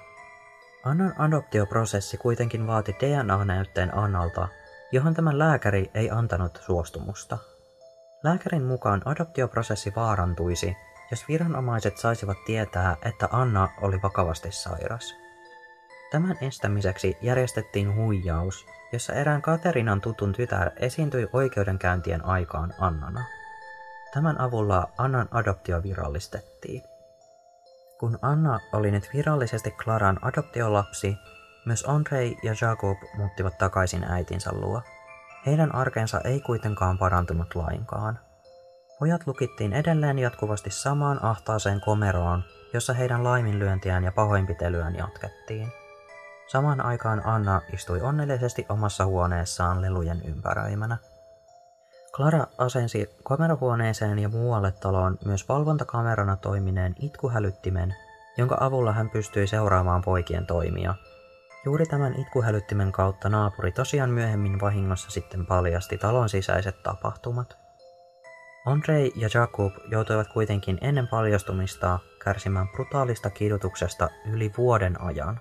Annan 0.84 1.14
adoptioprosessi 1.18 2.18
kuitenkin 2.18 2.68
vaati 2.68 2.96
DNA-näytteen 3.00 3.98
Annalta, 3.98 4.48
johon 4.92 5.14
tämä 5.14 5.40
lääkäri 5.40 5.92
ei 5.94 6.10
antanut 6.10 6.60
suostumusta. 6.66 7.38
Lääkärin 8.24 8.64
mukaan 8.64 9.02
adoptioprosessi 9.06 9.94
vaarantuisi, 9.96 10.78
jos 11.12 11.28
viranomaiset 11.28 11.98
saisivat 11.98 12.38
tietää, 12.46 12.98
että 13.06 13.30
Anna 13.32 13.70
oli 13.82 14.02
vakavasti 14.02 14.52
sairas. 14.52 15.16
Tämän 16.12 16.38
estämiseksi 16.42 17.18
järjestettiin 17.22 17.96
huijaus, 17.96 18.66
jossa 18.92 19.14
erään 19.14 19.42
Katerinan 19.42 20.02
tutun 20.02 20.34
tytär 20.34 20.72
esiintyi 20.78 21.30
oikeudenkäyntien 21.34 22.26
aikaan 22.26 22.74
Annana. 22.80 23.24
Tämän 24.14 24.42
avulla 24.42 24.90
Annan 24.98 25.28
adoptio 25.32 25.84
virallistettiin. 25.84 26.84
Kun 28.00 28.20
Anna 28.22 28.60
oli 28.74 28.92
nyt 28.92 29.10
virallisesti 29.14 29.72
Klaran 29.72 30.20
adoptiolapsi, 30.22 31.18
myös 31.66 31.86
Andrei 31.88 32.38
ja 32.44 32.56
Jacob 32.62 32.98
muuttivat 33.18 33.58
takaisin 33.58 34.04
äitinsä 34.04 34.50
luo. 34.54 34.82
Heidän 35.46 35.76
arkensa 35.76 36.22
ei 36.24 36.40
kuitenkaan 36.40 36.98
parantunut 36.98 37.56
lainkaan. 37.56 38.20
Pojat 39.00 39.28
lukittiin 39.28 39.74
edelleen 39.74 40.20
jatkuvasti 40.20 40.70
samaan 40.72 41.24
ahtaaseen 41.24 41.82
komeroon, 41.82 42.44
jossa 42.74 42.94
heidän 42.94 43.24
laiminlyöntiään 43.24 44.04
ja 44.04 44.12
pahoinpitelyään 44.12 44.96
jatkettiin. 44.96 45.68
Samaan 46.48 46.86
aikaan 46.86 47.22
Anna 47.26 47.62
istui 47.74 48.02
onnellisesti 48.02 48.66
omassa 48.70 49.06
huoneessaan 49.06 49.82
lelujen 49.82 50.22
ympäröimänä. 50.26 50.98
Clara 52.16 52.48
asensi 52.58 53.16
kamerahuoneeseen 53.24 54.20
ja 54.20 54.30
muualle 54.30 54.72
taloon 54.72 55.18
myös 55.26 55.50
valvontakamerana 55.50 56.36
toimineen 56.36 56.96
itkuhälyttimen, 57.00 57.96
jonka 58.38 58.58
avulla 58.60 58.92
hän 58.92 59.10
pystyi 59.10 59.48
seuraamaan 59.48 60.02
poikien 60.02 60.46
toimia. 60.46 60.96
Juuri 61.66 61.86
tämän 61.86 62.20
itkuhälyttimen 62.20 62.92
kautta 62.92 63.30
naapuri 63.30 63.72
tosiaan 63.72 64.10
myöhemmin 64.10 64.60
vahingossa 64.62 65.12
sitten 65.12 65.46
paljasti 65.46 65.98
talon 65.98 66.30
sisäiset 66.30 66.84
tapahtumat. 66.84 67.58
Andrei 68.66 69.12
ja 69.16 69.30
Jakub 69.34 69.74
joutuivat 69.92 70.28
kuitenkin 70.28 70.78
ennen 70.82 71.08
paljastumista 71.08 72.00
kärsimään 72.24 72.70
brutaalista 72.70 73.30
kidutuksesta 73.30 74.10
yli 74.34 74.52
vuoden 74.58 75.02
ajan. 75.02 75.40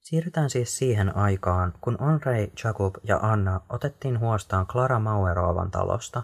Siirrytään 0.00 0.50
siis 0.50 0.78
siihen 0.78 1.16
aikaan, 1.16 1.72
kun 1.80 1.96
Andrei, 2.00 2.52
Jakub 2.64 2.94
ja 3.02 3.18
Anna 3.22 3.60
otettiin 3.68 4.20
huostaan 4.20 4.66
Klara 4.66 4.98
Mauerovan 4.98 5.70
talosta. 5.70 6.22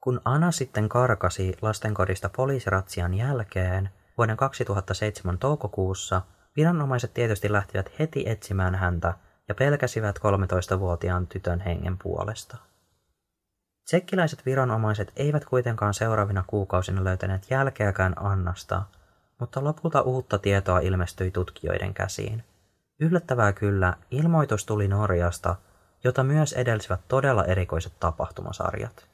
Kun 0.00 0.20
Anna 0.24 0.50
sitten 0.50 0.88
karkasi 0.88 1.56
lastenkodista 1.62 2.28
poliisiratsian 2.36 3.14
jälkeen 3.14 3.90
vuoden 4.18 4.36
2007 4.36 5.38
toukokuussa, 5.38 6.22
viranomaiset 6.56 7.14
tietysti 7.14 7.52
lähtivät 7.52 7.90
heti 7.98 8.28
etsimään 8.28 8.74
häntä 8.74 9.14
ja 9.48 9.54
pelkäsivät 9.54 10.18
13-vuotiaan 10.18 11.26
tytön 11.26 11.60
hengen 11.60 11.98
puolesta. 12.02 12.56
Tsekkiläiset 13.84 14.46
viranomaiset 14.46 15.12
eivät 15.16 15.44
kuitenkaan 15.44 15.94
seuraavina 15.94 16.44
kuukausina 16.46 17.04
löytäneet 17.04 17.50
jälkeäkään 17.50 18.14
Annasta, 18.24 18.82
mutta 19.40 19.64
lopulta 19.64 20.00
uutta 20.00 20.38
tietoa 20.38 20.78
ilmestyi 20.78 21.30
tutkijoiden 21.30 21.94
käsiin. 21.94 22.44
Yllättävää 23.00 23.52
kyllä, 23.52 23.94
ilmoitus 24.10 24.66
tuli 24.66 24.88
Norjasta, 24.88 25.56
jota 26.04 26.24
myös 26.24 26.52
edelsivät 26.52 27.00
todella 27.08 27.44
erikoiset 27.44 27.92
tapahtumasarjat. 28.00 29.08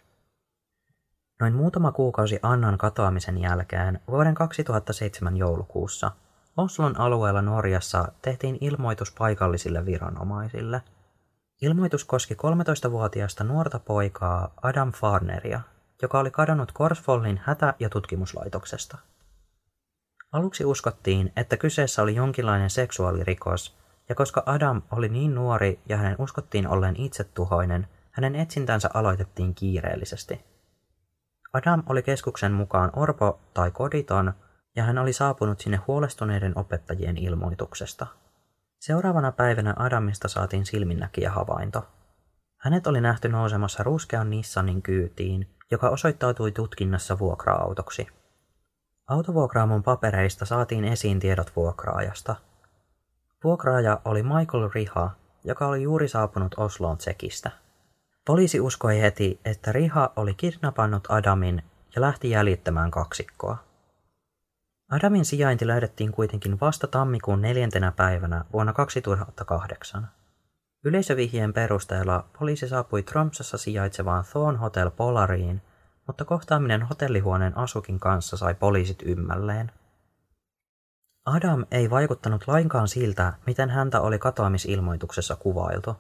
Noin 1.41 1.55
muutama 1.55 1.93
kuukausi 1.93 2.39
Annan 2.43 2.79
katoamisen 2.79 3.39
jälkeen 3.39 4.01
vuoden 4.09 4.35
2007 4.35 5.37
joulukuussa 5.37 6.11
Oslon 6.56 7.00
alueella 7.00 7.42
Norjassa 7.42 8.12
tehtiin 8.23 8.59
ilmoitus 8.61 9.12
paikallisille 9.18 9.87
viranomaisille. 9.87 10.82
Ilmoitus 11.62 12.04
koski 12.04 12.35
13-vuotiaasta 12.35 13.44
nuorta 13.44 13.78
poikaa 13.78 14.54
Adam 14.62 14.92
Farneria, 14.92 15.61
joka 16.02 16.18
oli 16.18 16.30
kadonnut 16.30 16.73
Korsvollin 16.73 17.40
hätä- 17.44 17.75
ja 17.78 17.88
tutkimuslaitoksesta. 17.88 18.99
Aluksi 20.32 20.64
uskottiin, 20.64 21.32
että 21.37 21.56
kyseessä 21.56 22.02
oli 22.02 22.14
jonkinlainen 22.14 22.71
seksuaalirikos, 22.71 23.76
ja 24.09 24.14
koska 24.14 24.42
Adam 24.47 24.82
oli 24.90 25.09
niin 25.09 25.35
nuori 25.35 25.80
ja 25.88 25.97
hänen 25.97 26.16
uskottiin 26.18 26.68
olleen 26.68 26.97
itsetuhoinen, 26.97 27.88
hänen 28.11 28.37
etsintänsä 28.37 28.90
aloitettiin 28.94 29.54
kiireellisesti. 29.54 30.44
Adam 31.52 31.82
oli 31.88 32.02
keskuksen 32.02 32.52
mukaan 32.52 32.90
orpo 32.97 33.40
tai 33.54 33.71
koditon, 33.71 34.32
ja 34.76 34.85
hän 34.85 34.99
oli 34.99 35.12
saapunut 35.12 35.61
sinne 35.61 35.81
huolestuneiden 35.87 36.59
opettajien 36.59 37.17
ilmoituksesta. 37.17 38.07
Seuraavana 38.79 39.33
päivänä 39.33 39.75
Adamista 39.79 40.29
saatiin 40.29 40.67
silminnäkiä 40.67 41.31
havainto. 41.31 41.87
Hänet 42.57 42.87
oli 42.87 43.00
nähty 43.00 43.29
nousemassa 43.29 43.83
ruskean 43.83 44.31
Nissanin 44.31 44.83
kyytiin, 44.83 45.49
joka 45.71 45.88
osoittautui 45.88 46.52
tutkinnassa 46.52 47.19
vuokra-autoksi. 47.19 48.07
Autovuokraamon 49.09 49.83
papereista 49.83 50.45
saatiin 50.45 50.85
esiin 50.85 51.21
tiedot 51.21 51.57
vuokraajasta. 51.57 52.37
Vuokraaja 53.45 54.00
oli 54.05 54.23
Michael 54.23 54.71
Riha, 54.75 55.11
joka 55.45 55.67
oli 55.67 55.83
juuri 55.83 56.09
saapunut 56.09 56.55
Osloon 56.57 56.99
Tsekistä. 56.99 57.50
Poliisi 58.26 58.61
uskoi 58.61 59.00
heti, 59.00 59.41
että 59.45 59.73
Riha 59.73 60.12
oli 60.17 60.35
kidnappannut 60.35 61.07
Adamin 61.09 61.62
ja 61.95 62.00
lähti 62.00 62.31
jäljittämään 62.31 62.91
kaksikkoa. 62.91 63.72
Adamin 64.93 65.25
sijainti 65.25 65.67
löydettiin 65.67 66.13
kuitenkin 66.13 66.61
vasta 66.61 66.87
tammikuun 66.87 67.43
neljäntenä 67.43 67.93
päivänä 67.93 68.45
vuonna 68.53 68.73
2008. 68.73 70.09
Yleisövihjeen 70.85 71.53
perusteella 71.53 72.25
poliisi 72.39 72.69
saapui 72.69 73.03
Tromsassa 73.03 73.59
sijaitsevaan 73.59 74.25
Thorn 74.25 74.57
Hotel 74.57 74.91
Polariin, 74.91 75.63
mutta 76.07 76.25
kohtaaminen 76.25 76.83
hotellihuoneen 76.83 77.57
asukin 77.59 78.01
kanssa 78.01 78.37
sai 78.37 78.55
poliisit 78.55 79.03
ymmälleen. 79.03 79.73
Adam 81.25 81.65
ei 81.71 81.91
vaikuttanut 81.91 82.45
lainkaan 82.47 82.89
siltä, 82.89 83.33
miten 83.47 83.71
häntä 83.71 84.01
oli 84.01 84.19
katoamisilmoituksessa 84.19 85.37
kuvailtu. 85.37 85.97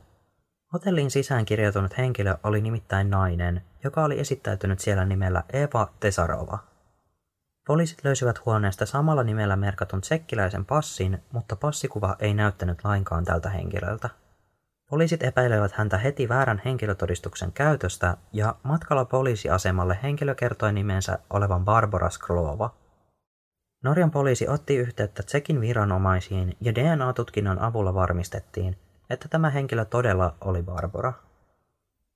Hotelliin 0.72 1.10
sisään 1.10 1.44
kirjautunut 1.44 1.98
henkilö 1.98 2.36
oli 2.42 2.60
nimittäin 2.60 3.10
nainen, 3.10 3.62
joka 3.84 4.04
oli 4.04 4.20
esittäytynyt 4.20 4.78
siellä 4.78 5.04
nimellä 5.04 5.42
Eva 5.52 5.88
Tesarova. 6.00 6.71
Poliisit 7.66 8.04
löysivät 8.04 8.46
huoneesta 8.46 8.86
samalla 8.86 9.22
nimellä 9.22 9.56
merkatun 9.56 10.00
tsekkiläisen 10.00 10.64
passin, 10.64 11.22
mutta 11.32 11.56
passikuva 11.56 12.16
ei 12.18 12.34
näyttänyt 12.34 12.84
lainkaan 12.84 13.24
tältä 13.24 13.50
henkilöltä. 13.50 14.10
Poliisit 14.90 15.22
epäilevät 15.22 15.72
häntä 15.72 15.98
heti 15.98 16.28
väärän 16.28 16.62
henkilötodistuksen 16.64 17.52
käytöstä 17.52 18.16
ja 18.32 18.54
matkalla 18.62 19.04
poliisiasemalle 19.04 19.98
henkilö 20.02 20.34
kertoi 20.34 20.72
nimensä 20.72 21.18
olevan 21.30 21.64
Barbara 21.64 22.10
Skrova. 22.10 22.74
Norjan 23.82 24.10
poliisi 24.10 24.48
otti 24.48 24.76
yhteyttä 24.76 25.22
Tsekin 25.22 25.60
viranomaisiin 25.60 26.56
ja 26.60 26.74
DNA-tutkinnon 26.74 27.58
avulla 27.58 27.94
varmistettiin, 27.94 28.78
että 29.10 29.28
tämä 29.28 29.50
henkilö 29.50 29.84
todella 29.84 30.34
oli 30.40 30.62
Barbara. 30.62 31.12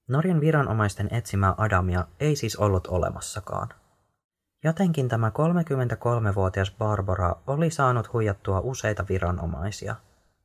Norjan 0.08 0.40
viranomaisten 0.40 1.08
etsimää 1.10 1.54
Adamia 1.58 2.04
ei 2.20 2.36
siis 2.36 2.56
ollut 2.56 2.86
olemassakaan. 2.86 3.68
Jotenkin 4.66 5.08
tämä 5.08 5.28
33-vuotias 5.28 6.74
Barbara 6.78 7.36
oli 7.46 7.70
saanut 7.70 8.12
huijattua 8.12 8.60
useita 8.60 9.04
viranomaisia. 9.08 9.96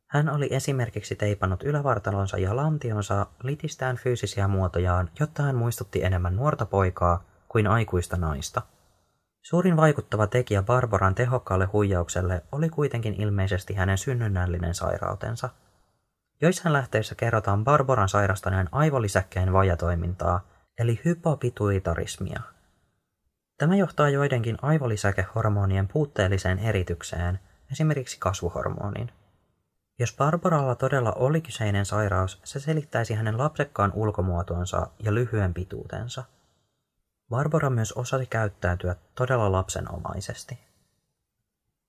Hän 0.07 0.29
oli 0.29 0.47
esimerkiksi 0.51 1.15
teipannut 1.15 1.63
ylävartalonsa 1.63 2.37
ja 2.37 2.55
lantionsa 2.55 3.25
litistään 3.43 3.97
fyysisiä 3.97 4.47
muotojaan, 4.47 5.09
jotta 5.19 5.43
hän 5.43 5.55
muistutti 5.55 6.03
enemmän 6.03 6.35
nuorta 6.35 6.65
poikaa 6.65 7.23
kuin 7.49 7.67
aikuista 7.67 8.17
naista. 8.17 8.61
Suurin 9.41 9.77
vaikuttava 9.77 10.27
tekijä 10.27 10.63
Barbaran 10.63 11.15
tehokkaalle 11.15 11.65
huijaukselle 11.65 12.43
oli 12.51 12.69
kuitenkin 12.69 13.21
ilmeisesti 13.21 13.73
hänen 13.73 13.97
synnynnällinen 13.97 14.73
sairautensa. 14.73 15.49
Joissain 16.41 16.73
lähteissä 16.73 17.15
kerrotaan 17.15 17.63
Barbaran 17.63 18.09
sairastaneen 18.09 18.69
aivolisäkkeen 18.71 19.53
vajatoimintaa, 19.53 20.47
eli 20.79 21.01
hypopituitarismia. 21.05 22.41
Tämä 23.61 23.75
johtaa 23.75 24.09
joidenkin 24.09 24.57
aivolisäkehormonien 24.61 25.87
puutteelliseen 25.87 26.59
eritykseen, 26.59 27.39
esimerkiksi 27.71 28.17
kasvuhormonin. 28.19 29.11
Jos 29.99 30.15
Barbaralla 30.17 30.75
todella 30.75 31.11
oli 31.11 31.41
kyseinen 31.41 31.85
sairaus, 31.85 32.39
se 32.43 32.59
selittäisi 32.59 33.13
hänen 33.13 33.37
lapsekkaan 33.37 33.91
ulkomuotonsa 33.95 34.87
ja 34.99 35.13
lyhyen 35.13 35.53
pituutensa. 35.53 36.23
Barbara 37.29 37.69
myös 37.69 37.93
osasi 37.93 38.25
käyttäytyä 38.25 38.95
todella 39.15 39.51
lapsenomaisesti. 39.51 40.59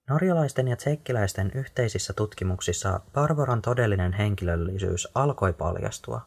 Norjalaisten 0.09 0.69
ja 0.69 0.77
tsekkiläisten 0.77 1.53
yhteisissä 1.55 2.13
tutkimuksissa 2.13 3.01
Barbaran 3.13 3.63
todellinen 3.63 4.13
henkilöllisyys 4.13 5.09
alkoi 5.15 5.53
paljastua. 5.53 6.21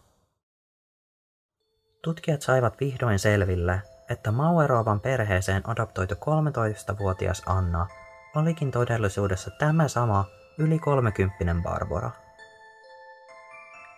Tutkijat 2.04 2.42
saivat 2.42 2.80
vihdoin 2.80 3.20
selville, 3.20 3.82
että 4.10 4.32
Mauerovan 4.32 5.00
perheeseen 5.00 5.70
adoptoitu 5.70 6.16
13-vuotias 6.16 7.44
Anna 7.46 7.88
olikin 8.36 8.72
todellisuudessa 8.72 9.52
tämä 9.60 9.88
sama 9.88 10.26
yli 10.58 10.80
kolmekymppinen 10.80 11.64
Barbara. 11.64 12.12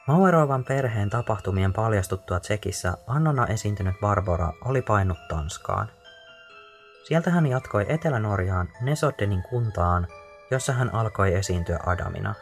Mauerovan 0.08 0.64
perheen 0.64 1.10
tapahtumien 1.10 1.74
paljastuttua 1.74 2.40
Tsekissä 2.40 2.94
Annona 3.08 3.48
esiintynyt 3.48 4.00
Barbara 4.02 4.54
oli 4.66 4.82
painut 4.82 5.18
Tanskaan. 5.30 5.90
Sieltä 7.08 7.32
hän 7.32 7.48
jatkoi 7.48 7.86
Etelä-Norjaan 7.90 8.70
Nesoddenin 8.82 9.44
kuntaan, 9.50 10.08
jossa 10.52 10.74
hän 10.74 10.94
alkoi 10.94 11.34
esiintyä 11.34 11.80
Adamina. 11.86 12.34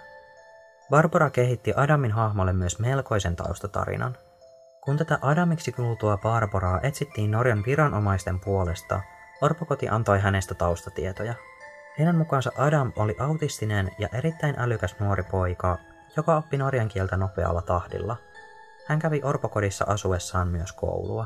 Barbara 0.89 1.29
kehitti 1.29 1.73
Adamin 1.75 2.11
hahmolle 2.11 2.53
myös 2.53 2.79
melkoisen 2.79 3.35
taustatarinan. 3.35 4.17
Kun 4.85 4.97
tätä 4.97 5.19
Adamiksi 5.21 5.71
kuultua 5.71 6.17
Barbaraa 6.17 6.79
etsittiin 6.83 7.31
Norjan 7.31 7.63
viranomaisten 7.65 8.39
puolesta, 8.39 9.01
Orpokoti 9.41 9.89
antoi 9.89 10.19
hänestä 10.19 10.55
taustatietoja. 10.55 11.33
Heidän 11.99 12.15
mukaansa 12.15 12.51
Adam 12.57 12.91
oli 12.95 13.15
autistinen 13.19 13.91
ja 13.99 14.09
erittäin 14.13 14.55
älykäs 14.57 14.95
nuori 14.99 15.23
poika, 15.23 15.77
joka 16.17 16.37
oppi 16.37 16.57
norjan 16.57 16.87
kieltä 16.87 17.17
nopealla 17.17 17.61
tahdilla. 17.61 18.17
Hän 18.87 18.99
kävi 18.99 19.21
orpokodissa 19.23 19.85
asuessaan 19.87 20.47
myös 20.47 20.73
koulua. 20.73 21.25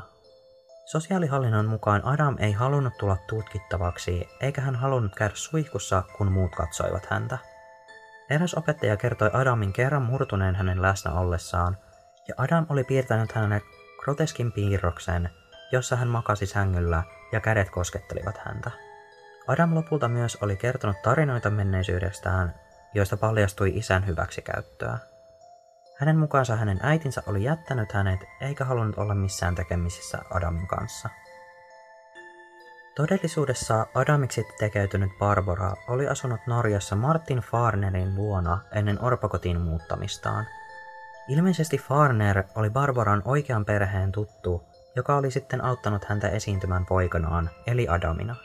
Sosiaalihallinnon 0.84 1.66
mukaan 1.66 2.04
Adam 2.04 2.36
ei 2.38 2.52
halunnut 2.52 2.98
tulla 2.98 3.16
tutkittavaksi, 3.26 4.28
eikä 4.40 4.60
hän 4.60 4.76
halunnut 4.76 5.14
käydä 5.14 5.34
suihkussa, 5.34 6.02
kun 6.18 6.32
muut 6.32 6.56
katsoivat 6.56 7.06
häntä. 7.06 7.38
Eräs 8.30 8.54
opettaja 8.54 8.96
kertoi 8.96 9.30
Adamin 9.32 9.72
kerran 9.72 10.02
murtuneen 10.02 10.54
hänen 10.54 10.82
läsnä 10.82 11.12
ollessaan, 11.12 11.76
ja 12.30 12.34
Adam 12.44 12.66
oli 12.68 12.84
piirtänyt 12.84 13.32
hänelle 13.32 13.62
groteskin 13.98 14.52
piirroksen, 14.52 15.30
jossa 15.72 15.96
hän 15.96 16.08
makasi 16.08 16.46
sängyllä 16.46 17.02
ja 17.32 17.40
kädet 17.40 17.70
koskettelivat 17.70 18.38
häntä. 18.38 18.70
Adam 19.48 19.74
lopulta 19.74 20.08
myös 20.08 20.38
oli 20.40 20.56
kertonut 20.56 21.02
tarinoita 21.02 21.50
menneisyydestään, 21.50 22.54
joista 22.94 23.16
paljastui 23.16 23.76
isän 23.76 24.06
hyväksikäyttöä. 24.06 24.98
Hänen 25.98 26.18
mukaansa 26.18 26.56
hänen 26.56 26.80
äitinsä 26.82 27.22
oli 27.26 27.44
jättänyt 27.44 27.92
hänet 27.92 28.20
eikä 28.40 28.64
halunnut 28.64 28.98
olla 28.98 29.14
missään 29.14 29.54
tekemisissä 29.54 30.18
Adamin 30.30 30.66
kanssa. 30.66 31.08
Todellisuudessa 32.96 33.86
Adamiksi 33.94 34.46
tekeytynyt 34.58 35.10
Barbara 35.18 35.74
oli 35.88 36.08
asunut 36.08 36.40
Norjassa 36.46 36.96
Martin 36.96 37.38
Farnerin 37.38 38.14
luona 38.14 38.58
ennen 38.72 39.04
orpakotiin 39.04 39.60
muuttamistaan. 39.60 40.46
Ilmeisesti 41.28 41.78
Farner 41.78 42.44
oli 42.54 42.70
Barbaran 42.70 43.22
oikean 43.24 43.64
perheen 43.64 44.12
tuttu, 44.12 44.62
joka 44.96 45.16
oli 45.16 45.30
sitten 45.30 45.64
auttanut 45.64 46.04
häntä 46.04 46.28
esiintymään 46.28 46.86
poikanaan, 46.86 47.50
eli 47.66 47.88
Adamina. 47.88 48.36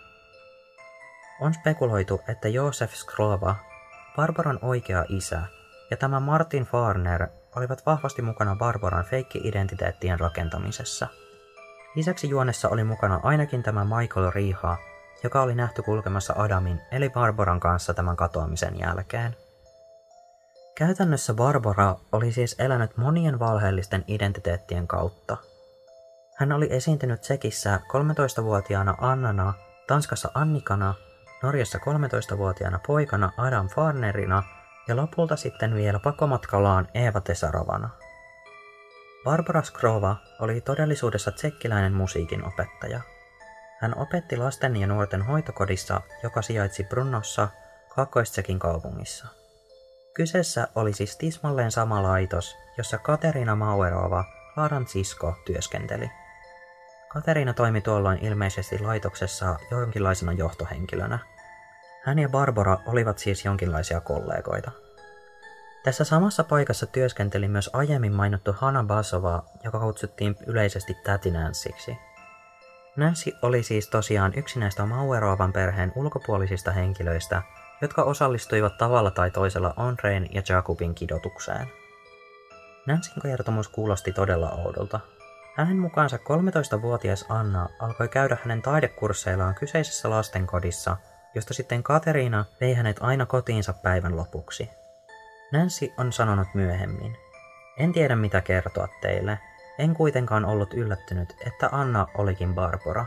On 1.41 1.53
spekuloitu, 1.53 2.21
että 2.27 2.47
Josef 2.47 2.93
Skrova, 2.93 3.55
Barbaran 4.15 4.59
oikea 4.61 5.05
isä, 5.09 5.41
ja 5.91 5.97
tämä 5.97 6.19
Martin 6.19 6.63
Farner 6.63 7.27
olivat 7.55 7.85
vahvasti 7.85 8.21
mukana 8.21 8.55
Barbaran 8.55 9.05
feikki-identiteettien 9.05 10.19
rakentamisessa. 10.19 11.07
Lisäksi 11.95 12.29
juonessa 12.29 12.69
oli 12.69 12.83
mukana 12.83 13.19
ainakin 13.23 13.63
tämä 13.63 13.85
Michael 13.85 14.31
Riha, 14.35 14.77
joka 15.23 15.41
oli 15.41 15.55
nähty 15.55 15.81
kulkemassa 15.81 16.33
Adamin 16.37 16.81
eli 16.91 17.09
Barbaran 17.09 17.59
kanssa 17.59 17.93
tämän 17.93 18.15
katoamisen 18.15 18.79
jälkeen. 18.79 19.44
Käytännössä 20.77 21.33
Barbara 21.33 21.95
oli 22.11 22.31
siis 22.31 22.55
elänyt 22.59 22.97
monien 22.97 23.39
valheellisten 23.39 24.03
identiteettien 24.07 24.87
kautta. 24.87 25.37
Hän 26.37 26.51
oli 26.51 26.67
esiintynyt 26.71 27.21
Tsekissä 27.21 27.79
13-vuotiaana 27.87 28.95
Annana, 29.01 29.53
Tanskassa 29.87 30.31
Annikana 30.33 30.93
Norjassa 31.43 31.77
13-vuotiaana 31.77 32.79
poikana 32.87 33.31
Adam 33.37 33.67
Farnerina 33.67 34.43
ja 34.87 34.95
lopulta 34.95 35.35
sitten 35.35 35.75
vielä 35.75 35.99
pakomatkallaan 35.99 36.87
Eeva 36.93 37.21
Tesarovana. 37.21 37.89
Barbara 39.23 39.63
Skrova 39.63 40.15
oli 40.39 40.61
todellisuudessa 40.61 41.31
tsekkiläinen 41.31 41.93
musiikin 41.93 42.47
opettaja. 42.47 43.01
Hän 43.81 43.97
opetti 43.97 44.37
lasten 44.37 44.75
ja 44.75 44.87
nuorten 44.87 45.21
hoitokodissa, 45.21 46.01
joka 46.23 46.41
sijaitsi 46.41 46.83
Brunnossa, 46.83 47.47
Kaakkois-Tsekin 47.89 48.59
kaupungissa. 48.59 49.44
Kyseessä 50.15 50.67
oli 50.75 50.93
siis 50.93 51.17
tismalleen 51.17 51.71
sama 51.71 52.03
laitos, 52.03 52.57
jossa 52.77 52.97
Katerina 52.97 53.55
Mauerova, 53.55 54.25
Vaaran 54.57 54.87
sisko, 54.87 55.35
työskenteli. 55.45 56.11
Katerina 57.07 57.53
toimi 57.53 57.81
tuolloin 57.81 58.25
ilmeisesti 58.25 58.79
laitoksessa 58.79 59.55
jonkinlaisena 59.71 60.31
johtohenkilönä. 60.31 61.19
Hän 62.03 62.19
ja 62.19 62.29
Barbara 62.29 62.77
olivat 62.87 63.17
siis 63.17 63.45
jonkinlaisia 63.45 64.01
kollegoita. 64.01 64.71
Tässä 65.83 66.03
samassa 66.03 66.43
paikassa 66.43 66.85
työskenteli 66.85 67.47
myös 67.47 67.69
aiemmin 67.73 68.13
mainittu 68.13 68.53
Hanna 68.53 68.83
Basova, 68.83 69.43
joka 69.63 69.79
kutsuttiin 69.79 70.35
yleisesti 70.47 70.93
täti 71.03 71.31
Nancyksi. 71.31 71.97
Nancy 72.95 73.31
oli 73.41 73.63
siis 73.63 73.89
tosiaan 73.89 74.33
yksi 74.35 74.59
näistä 74.59 74.85
Mauerovan 74.85 75.53
perheen 75.53 75.91
ulkopuolisista 75.95 76.71
henkilöistä, 76.71 77.41
jotka 77.81 78.03
osallistuivat 78.03 78.77
tavalla 78.77 79.11
tai 79.11 79.31
toisella 79.31 79.73
Andreen 79.77 80.27
ja 80.33 80.41
Jacobin 80.49 80.95
kidotukseen. 80.95 81.67
Nancyn 82.85 83.21
kertomus 83.21 83.67
kuulosti 83.67 84.11
todella 84.11 84.49
oudolta. 84.49 84.99
Hänen 85.55 85.77
mukaansa 85.77 86.17
13-vuotias 86.17 87.25
Anna 87.29 87.69
alkoi 87.79 88.07
käydä 88.07 88.37
hänen 88.43 88.61
taidekursseillaan 88.61 89.55
kyseisessä 89.55 90.09
lastenkodissa, 90.09 90.97
josta 91.35 91.53
sitten 91.53 91.83
Kateriina 91.83 92.45
vei 92.61 92.73
hänet 92.73 92.97
aina 93.01 93.25
kotiinsa 93.25 93.73
päivän 93.73 94.17
lopuksi. 94.17 94.69
Nancy 95.51 95.91
on 95.97 96.13
sanonut 96.13 96.47
myöhemmin, 96.53 97.17
en 97.77 97.93
tiedä 97.93 98.15
mitä 98.15 98.41
kertoa 98.41 98.87
teille, 99.01 99.39
en 99.79 99.93
kuitenkaan 99.93 100.45
ollut 100.45 100.73
yllättynyt, 100.73 101.35
että 101.47 101.69
Anna 101.71 102.07
olikin 102.17 102.55
Barbara. 102.55 103.05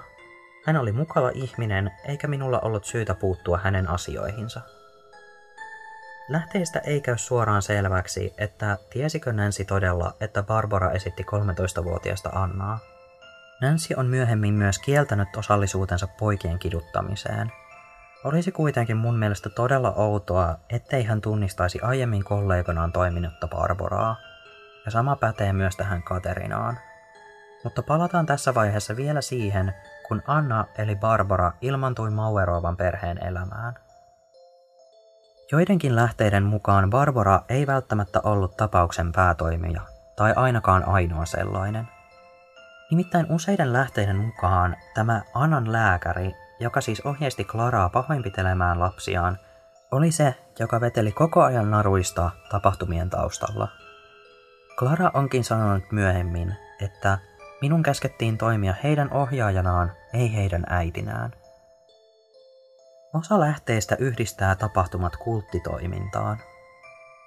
Hän 0.69 0.77
oli 0.77 0.93
mukava 0.93 1.31
ihminen, 1.35 1.91
eikä 2.05 2.29
minulla 2.29 2.61
ollut 2.61 2.85
syytä 2.85 3.15
puuttua 3.15 3.59
hänen 3.59 3.91
asioihinsa. 3.91 4.61
Lähteistä 6.29 6.79
ei 6.79 7.01
käy 7.01 7.19
suoraan 7.19 7.63
selväksi, 7.63 8.35
että 8.39 8.79
tiesikö 8.91 9.33
Nancy 9.33 9.65
todella, 9.65 10.15
että 10.21 10.43
Barbara 10.43 10.91
esitti 10.91 11.23
13-vuotiaasta 11.23 12.29
Annaa. 12.29 12.79
Nancy 13.61 13.95
on 13.97 14.07
myöhemmin 14.07 14.55
myös 14.55 14.79
kieltänyt 14.79 15.37
osallisuutensa 15.37 16.09
poikien 16.19 16.59
kiduttamiseen. 16.59 17.53
Olisi 18.25 18.53
kuitenkin 18.53 18.97
mun 18.97 19.19
mielestä 19.19 19.51
todella 19.51 19.93
outoa, 19.97 20.59
ettei 20.71 21.05
hän 21.05 21.21
tunnistaisi 21.21 21.81
aiemmin 21.81 22.25
kollegonaan 22.25 22.93
toiminutta 22.93 23.49
Barbaraa. 23.49 24.17
Ja 24.85 24.91
sama 24.91 25.17
pätee 25.17 25.53
myös 25.53 25.77
tähän 25.77 26.03
Katerinaan. 26.03 26.79
Mutta 27.65 27.83
palataan 27.83 28.27
tässä 28.27 28.55
vaiheessa 28.55 28.97
vielä 28.97 29.21
siihen, 29.21 29.75
kun 30.09 30.23
Anna 30.27 30.65
eli 30.79 30.97
Barbara 30.97 31.53
ilmantui 31.61 32.11
Mauerovan 32.11 32.77
perheen 32.77 33.27
elämään. 33.27 33.75
Joidenkin 35.53 35.97
lähteiden 35.97 36.45
mukaan 36.45 36.91
Barbara 36.91 37.41
ei 37.49 37.67
välttämättä 37.67 38.21
ollut 38.25 38.57
tapauksen 38.57 39.13
päätoimija, 39.13 39.81
tai 40.17 40.33
ainakaan 40.37 40.89
ainoa 40.89 41.27
sellainen. 41.27 41.89
Nimittäin 42.91 43.33
useiden 43.33 43.73
lähteiden 43.73 44.17
mukaan 44.17 44.77
tämä 44.95 45.23
Annan 45.35 45.73
lääkäri, 45.73 46.35
joka 46.61 46.81
siis 46.81 47.01
ohjeisti 47.07 47.45
Klaraa 47.45 47.89
pahoinpitelemään 47.89 48.81
lapsiaan, 48.81 49.39
oli 49.91 50.13
se, 50.13 50.35
joka 50.59 50.81
veteli 50.81 51.13
koko 51.13 51.43
ajan 51.43 51.71
naruista 51.71 52.31
tapahtumien 52.51 53.11
taustalla. 53.11 53.69
Klara 54.79 55.11
onkin 55.15 55.45
sanonut 55.45 55.93
myöhemmin, 55.93 56.57
että 56.81 57.19
minun 57.61 57.83
käskettiin 57.83 58.39
toimia 58.39 58.75
heidän 58.83 59.13
ohjaajanaan, 59.13 59.93
ei 60.15 60.35
heidän 60.35 60.65
äitinään. 60.69 61.33
Osa 63.15 63.41
lähteistä 63.41 63.97
yhdistää 63.99 64.55
tapahtumat 64.55 65.17
kulttitoimintaan. 65.17 66.39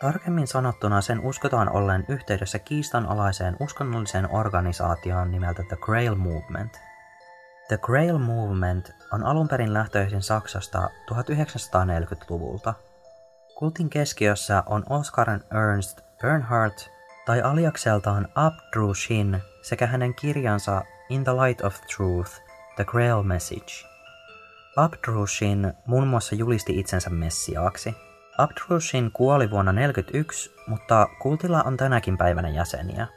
Tarkemmin 0.02 0.48
sanottuna 0.48 1.02
sen 1.02 1.20
uskotaan 1.20 1.70
ollen 1.70 2.06
yhteydessä 2.08 2.60
kiistanalaiseen 2.60 3.58
uskonnolliseen 3.60 4.32
organisaatioon 4.32 5.32
nimeltä 5.32 5.64
The 5.64 5.78
Grail 5.82 6.16
Movement. 6.16 6.80
The 7.68 7.78
Grail 7.78 8.18
Movement 8.18 8.92
on 9.14 9.24
alun 9.24 9.48
perin 9.48 9.74
lähtöisin 9.74 10.22
Saksasta 10.22 10.90
1940-luvulta. 11.12 12.74
Kultin 13.56 13.90
keskiössä 13.90 14.64
on 14.66 14.84
Oscar 14.90 15.30
Ernst 15.30 16.02
Bernhardt 16.22 16.90
tai 17.26 17.42
aliakseltaan 17.42 18.28
Abdrushin 18.36 19.42
sekä 19.62 19.88
hänen 19.88 20.16
kirjansa 20.16 20.82
In 21.10 21.24
the 21.24 21.34
Light 21.34 21.62
of 21.62 21.82
Truth, 21.96 22.51
The 22.76 22.84
Grail 22.86 23.24
Message– 23.24 23.86
Abdrushin 24.76 25.74
muun 25.86 26.08
muassa 26.08 26.36
julisti 26.36 26.80
itsensä 26.80 27.10
messiaaksi. 27.10 27.96
Abdrushin 28.38 29.12
kuoli 29.12 29.52
vuonna 29.52 29.74
1941, 29.74 30.52
mutta 30.68 31.08
kultilla 31.22 31.64
on 31.64 31.78
tänäkin 31.78 32.18
päivänä 32.18 32.50
jäseniä. 32.50 33.08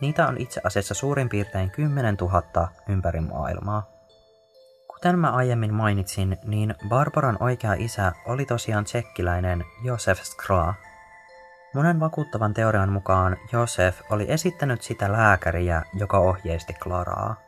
Niitä 0.00 0.26
on 0.26 0.36
itse 0.38 0.60
asiassa 0.64 0.94
suurin 0.94 1.28
piirtein 1.28 1.70
10 1.70 2.16
000 2.20 2.68
ympäri 2.88 3.20
maailmaa. 3.20 3.90
Kuten 4.88 5.18
mä 5.18 5.30
aiemmin 5.30 5.74
mainitsin, 5.74 6.38
niin 6.44 6.74
Barbaran 6.88 7.36
oikea 7.40 7.74
isä 7.74 8.12
oli 8.26 8.44
tosiaan 8.44 8.84
tsekkiläinen 8.84 9.64
Josef 9.82 10.22
Skra. 10.22 10.74
Monen 11.74 12.00
vakuuttavan 12.00 12.54
teorian 12.54 12.92
mukaan 12.92 13.36
Josef 13.52 14.00
oli 14.10 14.26
esittänyt 14.28 14.82
sitä 14.82 15.12
lääkäriä, 15.12 15.82
joka 15.94 16.18
ohjeisti 16.18 16.72
Klaraa. 16.72 17.43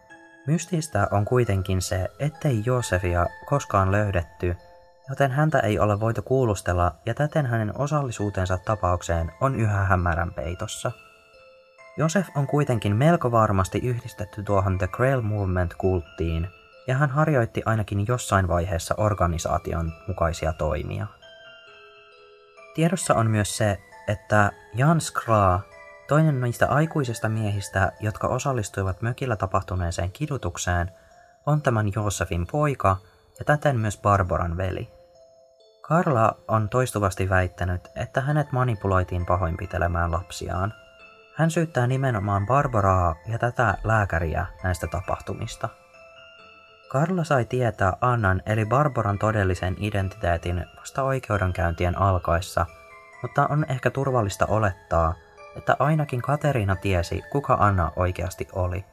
Mystistä 0.47 1.09
on 1.11 1.25
kuitenkin 1.25 1.83
se, 1.83 2.09
ettei 2.19 2.63
Josefia 2.67 3.27
koskaan 3.47 3.93
löydetty, 3.93 4.57
joten 5.09 5.31
häntä 5.31 5.61
ei 5.61 5.79
ole 5.79 6.01
voitu 6.01 6.23
kuulustella 6.23 6.95
ja 7.07 7.15
täten 7.15 7.47
hänen 7.47 7.79
osallisuutensa 7.79 8.59
tapaukseen 8.59 9.33
on 9.41 9.61
yhä 9.61 9.85
hämärän 9.85 10.35
peitossa. 10.35 10.93
Josef 11.99 12.29
on 12.37 12.47
kuitenkin 12.47 12.97
melko 12.97 13.33
varmasti 13.33 13.79
yhdistetty 13.79 14.43
tuohon 14.43 14.79
The 14.79 14.87
Grail 14.87 15.21
Movement-kulttiin, 15.21 16.49
ja 16.87 16.95
hän 16.95 17.11
harjoitti 17.11 17.63
ainakin 17.67 18.05
jossain 18.09 18.49
vaiheessa 18.49 18.95
organisaation 18.99 19.93
mukaisia 20.09 20.53
toimia. 20.53 21.07
Tiedossa 22.75 23.15
on 23.15 23.31
myös 23.31 23.57
se, 23.57 23.79
että 24.09 24.53
Jan 24.75 25.01
Skraa 25.01 25.63
Toinen 26.09 26.41
niistä 26.41 26.69
aikuisista 26.69 27.29
miehistä, 27.29 27.93
jotka 28.01 28.29
osallistuivat 28.29 29.03
mökillä 29.03 29.37
tapahtuneeseen 29.37 30.13
kidutukseen, 30.13 30.91
on 31.47 31.63
tämän 31.63 31.93
Joosefin 31.95 32.47
poika 32.47 32.97
ja 33.39 33.45
täten 33.45 33.81
myös 33.81 33.99
Barbaran 33.99 34.57
veli. 34.57 34.91
Karla 35.83 36.37
on 36.49 36.69
toistuvasti 36.69 37.29
väittänyt, 37.29 37.89
että 37.97 38.21
hänet 38.21 38.53
manipuloitiin 38.53 39.27
pahoinpitelemään 39.27 40.13
lapsiaan. 40.13 40.75
Hän 41.35 41.51
syyttää 41.51 41.87
nimenomaan 41.87 42.47
Barbaraa 42.47 43.15
ja 43.27 43.39
tätä 43.39 43.75
lääkäriä 43.85 44.47
näistä 44.63 44.87
tapahtumista. 44.87 45.69
Karla 46.89 47.25
sai 47.25 47.45
tietää 47.45 47.97
Annan 48.01 48.43
eli 48.47 48.65
Barbaran 48.65 49.19
todellisen 49.19 49.77
identiteetin 49.79 50.65
vasta 50.77 51.03
oikeudenkäyntien 51.03 51.99
alkaessa, 51.99 52.67
mutta 53.23 53.47
on 53.47 53.67
ehkä 53.69 53.91
turvallista 53.91 54.47
olettaa, 54.47 55.15
että 55.57 55.77
ainakin 55.79 56.23
Kateriina 56.23 56.77
tiesi, 56.77 57.23
kuka 57.31 57.57
Anna 57.61 57.93
oikeasti 57.97 58.49
oli. 58.53 58.85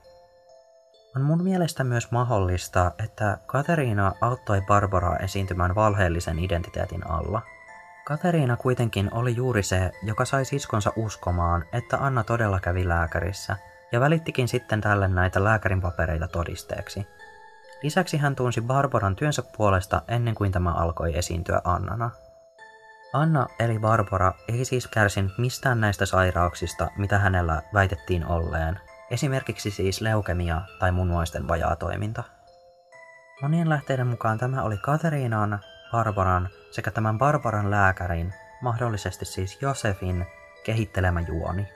On 1.15 1.21
mun 1.21 1.43
mielestä 1.43 1.84
myös 1.84 2.12
mahdollista, 2.12 2.91
että 3.04 3.38
Kateriina 3.45 4.12
auttoi 4.21 4.62
Barbaraa 4.62 5.17
esiintymään 5.17 5.76
valheellisen 5.76 6.39
identiteetin 6.39 7.10
alla. 7.10 7.41
Kateriina 8.06 8.58
kuitenkin 8.58 9.10
oli 9.13 9.36
juuri 9.36 9.63
se, 9.63 9.91
joka 10.04 10.26
sai 10.26 10.45
siskonsa 10.45 10.91
uskomaan, 10.95 11.65
että 11.73 11.97
Anna 11.97 12.23
todella 12.23 12.60
kävi 12.60 12.88
lääkärissä, 12.88 13.58
ja 13.91 13.99
välittikin 13.99 14.47
sitten 14.47 14.82
tälle 14.82 15.08
näitä 15.08 15.43
lääkärin 15.43 15.82
papereita 15.82 16.28
todisteeksi. 16.28 17.08
Lisäksi 17.84 18.17
hän 18.17 18.36
tunsi 18.36 18.62
Barbaran 18.62 19.15
työnsä 19.15 19.43
puolesta 19.58 20.02
ennen 20.08 20.36
kuin 20.36 20.52
tämä 20.52 20.71
alkoi 20.73 21.17
esiintyä 21.17 21.62
Annana. 21.63 22.12
Anna 23.13 23.47
eli 23.60 23.80
Barbara 23.80 24.34
ei 24.47 24.65
siis 24.65 24.88
kärsinyt 24.88 25.38
mistään 25.38 25.82
näistä 25.82 26.06
sairauksista, 26.06 26.89
mitä 26.97 27.19
hänellä 27.19 27.62
väitettiin 27.73 28.26
olleen, 28.26 28.80
esimerkiksi 29.12 29.71
siis 29.71 30.02
leukemia 30.02 30.62
tai 30.80 30.91
munuaisten 30.91 31.47
vajaatoiminta. 31.47 32.23
Monien 33.41 33.69
lähteiden 33.69 34.08
mukaan 34.08 34.38
tämä 34.38 34.63
oli 34.63 34.78
Kateriinan, 34.78 35.60
Barbaran 35.91 36.49
sekä 36.71 36.91
tämän 36.91 37.17
Barbaran 37.17 37.71
lääkärin, 37.71 38.34
mahdollisesti 38.62 39.26
siis 39.26 39.62
Josefin, 39.62 40.26
kehittelemä 40.65 41.21
juoni. 41.21 41.67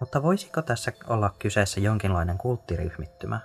Mutta 0.00 0.22
voisiko 0.22 0.62
tässä 0.62 0.92
olla 1.08 1.30
kyseessä 1.38 1.80
jonkinlainen 1.80 2.38
kulttiryhmittymä? 2.38 3.40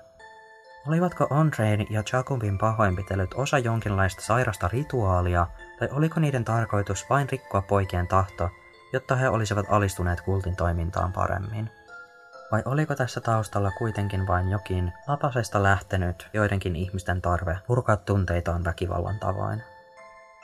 Olivatko 0.87 1.27
Andrein 1.29 1.87
ja 1.89 2.03
Jacobin 2.13 2.57
pahoinpitelyt 2.57 3.33
osa 3.33 3.57
jonkinlaista 3.57 4.21
sairasta 4.21 4.67
rituaalia, 4.67 5.47
tai 5.79 5.89
oliko 5.91 6.19
niiden 6.19 6.45
tarkoitus 6.45 7.09
vain 7.09 7.29
rikkoa 7.29 7.61
poikien 7.61 8.07
tahto, 8.07 8.49
jotta 8.93 9.15
he 9.15 9.29
olisivat 9.29 9.65
alistuneet 9.69 10.21
kultin 10.21 10.55
toimintaan 10.55 11.13
paremmin? 11.13 11.69
Vai 12.51 12.61
oliko 12.65 12.95
tässä 12.95 13.21
taustalla 13.21 13.71
kuitenkin 13.71 14.27
vain 14.27 14.49
jokin 14.49 14.93
lapasesta 15.07 15.63
lähtenyt 15.63 16.27
joidenkin 16.33 16.75
ihmisten 16.75 17.21
tarve 17.21 17.57
purkaa 17.67 17.97
tunteitaan 17.97 18.63
väkivallan 18.63 19.19
tavoin? 19.19 19.63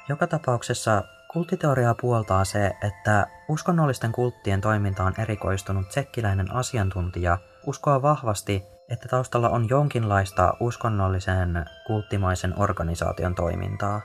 Joka 0.09 0.27
tapauksessa 0.27 1.03
kulttiteoriaa 1.33 1.95
puoltaa 2.01 2.45
se, 2.45 2.71
että 2.81 3.27
uskonnollisten 3.47 4.11
kulttien 4.11 4.61
toiminta 4.61 5.03
on 5.03 5.13
erikoistunut 5.17 5.89
tsekkiläinen 5.89 6.55
asiantuntija 6.55 7.37
uskoa 7.67 8.01
vahvasti, 8.01 8.63
että 8.89 9.07
taustalla 9.07 9.49
on 9.49 9.69
jonkinlaista 9.69 10.53
uskonnollisen 10.59 11.65
kulttimaisen 11.87 12.59
organisaation 12.59 13.35
toimintaa. 13.35 14.01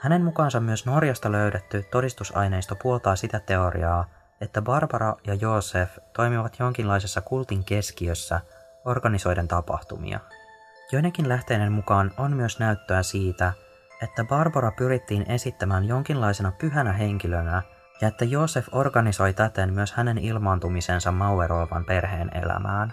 Hänen 0.00 0.24
mukaansa 0.24 0.60
myös 0.60 0.86
Norjasta 0.86 1.32
löydetty 1.32 1.84
todistusaineisto 1.90 2.76
puoltaa 2.82 3.16
sitä 3.16 3.40
teoriaa, 3.40 4.04
että 4.40 4.62
Barbara 4.62 5.16
ja 5.26 5.34
Joosef 5.34 5.98
toimivat 6.12 6.58
jonkinlaisessa 6.58 7.20
kultin 7.20 7.64
keskiössä 7.64 8.40
organisoiden 8.84 9.48
tapahtumia. 9.48 10.20
Joidenkin 10.92 11.28
lähteiden 11.28 11.72
mukaan 11.72 12.10
on 12.18 12.36
myös 12.36 12.58
näyttöä 12.58 13.02
siitä, 13.02 13.52
että 14.02 14.24
Barbara 14.24 14.70
pyrittiin 14.70 15.30
esittämään 15.30 15.84
jonkinlaisena 15.84 16.52
pyhänä 16.52 16.92
henkilönä 16.92 17.62
ja 18.00 18.08
että 18.08 18.24
Joosef 18.24 18.68
organisoi 18.72 19.34
täten 19.34 19.72
myös 19.72 19.92
hänen 19.92 20.18
ilmaantumisensa 20.18 21.12
Mauerovan 21.12 21.84
perheen 21.84 22.30
elämään. 22.36 22.92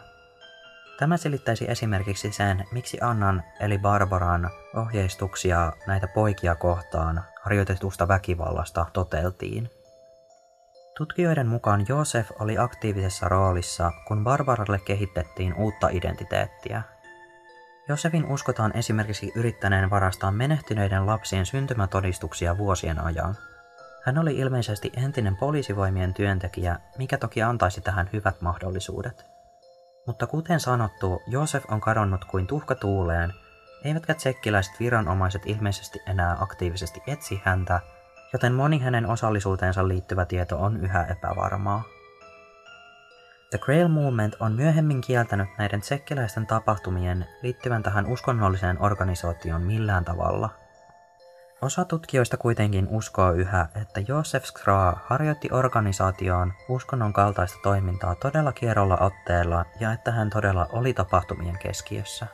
Tämä 1.00 1.18
selittäisi 1.18 1.72
esimerkiksi 1.72 2.32
sen, 2.32 2.66
miksi 2.72 2.98
Annan 3.02 3.44
eli 3.60 3.78
Barbaran 3.78 4.50
ohjeistuksia 4.76 5.72
näitä 5.88 6.08
poikia 6.08 6.56
kohtaan 6.56 7.24
harjoitetusta 7.42 8.08
väkivallasta 8.08 8.86
toteltiin. 8.94 9.70
Tutkijoiden 10.98 11.48
mukaan 11.48 11.86
Josef 11.90 12.32
oli 12.40 12.58
aktiivisessa 12.58 13.30
roolissa, 13.30 13.92
kun 14.08 14.24
Barbaralle 14.24 14.80
kehitettiin 14.80 15.54
uutta 15.54 15.88
identiteettiä. 15.92 16.84
Josefin 17.90 18.26
uskotaan 18.26 18.78
esimerkiksi 18.78 19.32
yrittäneen 19.36 19.90
varastaa 19.90 20.32
menehtyneiden 20.32 21.06
lapsien 21.06 21.46
syntymätodistuksia 21.46 22.58
vuosien 22.58 23.04
ajan. 23.04 23.36
Hän 24.04 24.18
oli 24.18 24.38
ilmeisesti 24.38 24.92
entinen 24.98 25.36
poliisivoimien 25.36 26.14
työntekijä, 26.14 26.80
mikä 26.98 27.18
toki 27.18 27.42
antaisi 27.42 27.82
tähän 27.82 28.10
hyvät 28.14 28.42
mahdollisuudet. 28.42 29.35
Mutta 30.08 30.28
kuten 30.28 30.60
sanottu, 30.60 31.22
Josef 31.28 31.64
on 31.72 31.82
kadonnut 31.82 32.26
kuin 32.26 32.48
tuhka 32.48 32.76
tuuleen, 32.76 33.34
eivätkä 33.84 34.14
tsekkiläiset 34.14 34.80
viranomaiset 34.80 35.42
ilmeisesti 35.46 36.00
enää 36.08 36.38
aktiivisesti 36.40 37.02
etsi 37.08 37.42
häntä, 37.44 37.80
joten 38.34 38.54
moni 38.54 38.80
hänen 38.80 39.06
osallisuuteensa 39.06 39.88
liittyvä 39.88 40.26
tieto 40.26 40.58
on 40.58 40.78
yhä 40.78 41.04
epävarmaa. 41.04 41.84
The 43.50 43.58
Grail 43.58 43.88
Movement 43.88 44.36
on 44.40 44.52
myöhemmin 44.52 45.02
kieltänyt 45.02 45.48
näiden 45.58 45.82
tsekkiläisten 45.82 46.48
tapahtumien 46.48 47.26
liittyvän 47.42 47.84
tähän 47.84 48.06
uskonnolliseen 48.06 48.82
organisaatioon 48.82 49.62
millään 49.62 50.06
tavalla. 50.06 50.65
Osa 51.62 51.86
tutkijoista 51.86 52.38
kuitenkin 52.38 52.88
uskoo 52.90 53.32
yhä, 53.32 53.68
että 53.82 54.02
Josef 54.08 54.44
Skra 54.44 54.94
harjoitti 55.06 55.50
organisaatioon 55.52 56.54
uskonnon 56.70 57.14
kaltaista 57.14 57.58
toimintaa 57.64 58.16
todella 58.16 58.52
kierrolla 58.52 58.98
otteella 58.98 59.66
ja 59.80 59.92
että 59.92 60.12
hän 60.12 60.30
todella 60.30 60.68
oli 60.72 60.94
tapahtumien 60.94 61.58
keskiössä. 61.60 62.28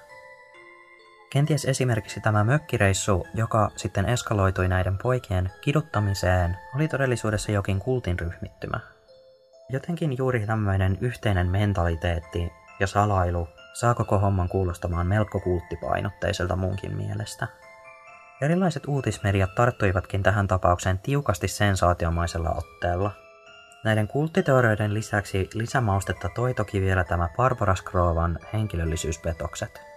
Kenties 1.30 1.66
esimerkiksi 1.66 2.22
tämä 2.22 2.44
mökkireissu, 2.44 3.28
joka 3.34 3.72
sitten 3.76 4.06
eskaloitui 4.06 4.68
näiden 4.68 4.98
poikien 4.98 5.52
kiduttamiseen, 5.62 6.58
oli 6.76 6.88
todellisuudessa 6.88 7.52
jokin 7.52 7.80
kultin 7.80 8.20
ryhmittymä. 8.20 8.80
Jotenkin 9.70 10.18
juuri 10.18 10.46
tämmöinen 10.48 10.98
yhteinen 11.02 11.48
mentaliteetti 11.48 12.52
ja 12.80 12.88
salailu 12.88 13.48
saa 13.74 13.94
koko 13.94 14.20
homman 14.20 14.50
kuulostamaan 14.50 15.08
melko 15.08 15.40
kulttipainotteiselta 15.40 16.56
munkin 16.56 16.98
mielestä. 16.98 17.48
Erilaiset 18.42 18.84
uutismediat 18.88 19.56
tarttuivatkin 19.56 20.24
tähän 20.24 20.48
tapaukseen 20.48 21.00
tiukasti 21.00 21.48
sensaatiomaisella 21.48 22.50
otteella. 22.50 23.12
Näiden 23.84 24.08
kulttiteorioiden 24.08 24.94
lisäksi 24.94 25.50
lisämaustetta 25.54 26.30
toi 26.36 26.54
toki 26.54 26.82
vielä 26.82 27.04
tämä 27.04 27.30
Barbara 27.38 27.76
Skrovan 27.76 28.40
henkilöllisyyspetokset– 28.54 29.82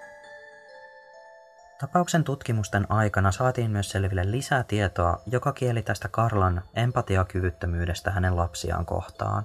Tapauksen 1.85 2.25
tutkimusten 2.25 2.87
aikana 2.89 3.33
saatiin 3.33 3.71
myös 3.71 3.91
selville 3.91 4.31
lisää 4.31 4.63
tietoa, 4.63 5.23
joka 5.27 5.53
kieli 5.53 5.83
tästä 5.83 6.09
Karlan 6.09 6.63
empatiakyvyttömyydestä 6.75 8.11
hänen 8.11 8.37
lapsiaan 8.37 8.87
kohtaan. 8.87 9.45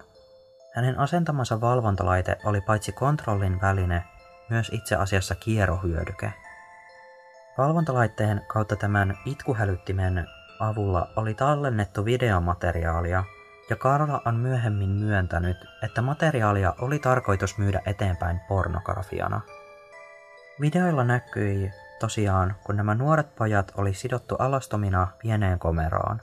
Hänen 0.75 0.99
asentamansa 0.99 1.61
valvontalaite 1.61 2.37
oli 2.43 2.61
paitsi 2.61 2.91
kontrollin 2.91 3.61
väline, 3.61 4.03
myös 4.49 4.69
itse 4.73 4.95
asiassa 4.95 5.35
kierrohyödyke. 5.35 6.33
Valvontalaitteen 7.59 8.41
kautta 8.47 8.75
tämän 8.75 9.17
itkuhälyttimen 9.25 10.27
avulla 10.59 11.07
oli 11.15 11.33
tallennettu 11.33 12.05
videomateriaalia, 12.05 13.23
ja 13.69 13.75
Karla 13.75 14.21
on 14.25 14.35
myöhemmin 14.35 14.89
myöntänyt, 14.89 15.57
että 15.83 16.01
materiaalia 16.01 16.73
oli 16.81 16.99
tarkoitus 16.99 17.57
myydä 17.57 17.81
eteenpäin 17.85 18.41
pornografiana. 18.47 19.41
Videoilla 20.61 21.03
näkyi 21.03 21.71
tosiaan, 21.99 22.55
kun 22.63 22.75
nämä 22.75 22.95
nuoret 22.95 23.35
pojat 23.35 23.71
oli 23.77 23.93
sidottu 23.93 24.35
alastomina 24.35 25.07
pieneen 25.21 25.59
komeroon. 25.59 26.19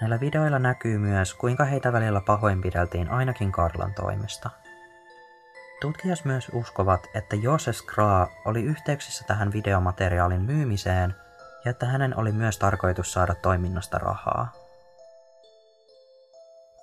Näillä 0.00 0.20
videoilla 0.20 0.58
näkyy 0.58 0.98
myös, 0.98 1.34
kuinka 1.34 1.64
heitä 1.64 1.92
välillä 1.92 2.20
pahoinpideltiin 2.26 3.10
ainakin 3.10 3.52
Karlan 3.52 3.94
toimesta. 3.94 4.50
Tutkijat 5.80 6.24
myös 6.24 6.50
uskovat, 6.52 7.00
että 7.14 7.36
Josef 7.36 7.76
Skraa 7.76 8.28
oli 8.44 8.62
yhteyksissä 8.62 9.24
tähän 9.26 9.52
videomateriaalin 9.52 10.42
myymiseen 10.42 11.14
ja 11.64 11.70
että 11.70 11.86
hänen 11.86 12.18
oli 12.18 12.32
myös 12.32 12.58
tarkoitus 12.58 13.12
saada 13.12 13.34
toiminnasta 13.34 13.98
rahaa. 13.98 14.52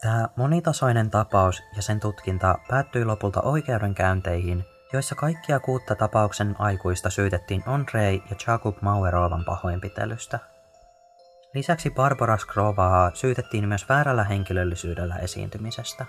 Tämä 0.01 0.29
monitasoinen 0.35 1.09
tapaus 1.09 1.63
ja 1.75 1.81
sen 1.81 1.99
tutkinta 1.99 2.57
päättyi 2.69 3.05
lopulta 3.05 3.41
oikeudenkäynteihin 3.41 4.65
joissa 4.95 5.15
kaikkia 5.15 5.59
kuutta 5.59 5.95
tapauksen 5.95 6.55
aikuista 6.59 7.09
syytettiin 7.09 7.63
Andrei 7.65 8.23
ja 8.29 8.35
Jakub 8.47 8.77
Mauerovan 8.81 9.45
pahoinpitelystä. 9.45 10.39
Lisäksi 11.53 11.89
Barbara 11.89 12.37
Skrovaa 12.37 13.11
syytettiin 13.13 13.67
myös 13.67 13.89
väärällä 13.89 14.23
henkilöllisyydellä 14.23 15.15
esiintymisestä. 15.15 16.05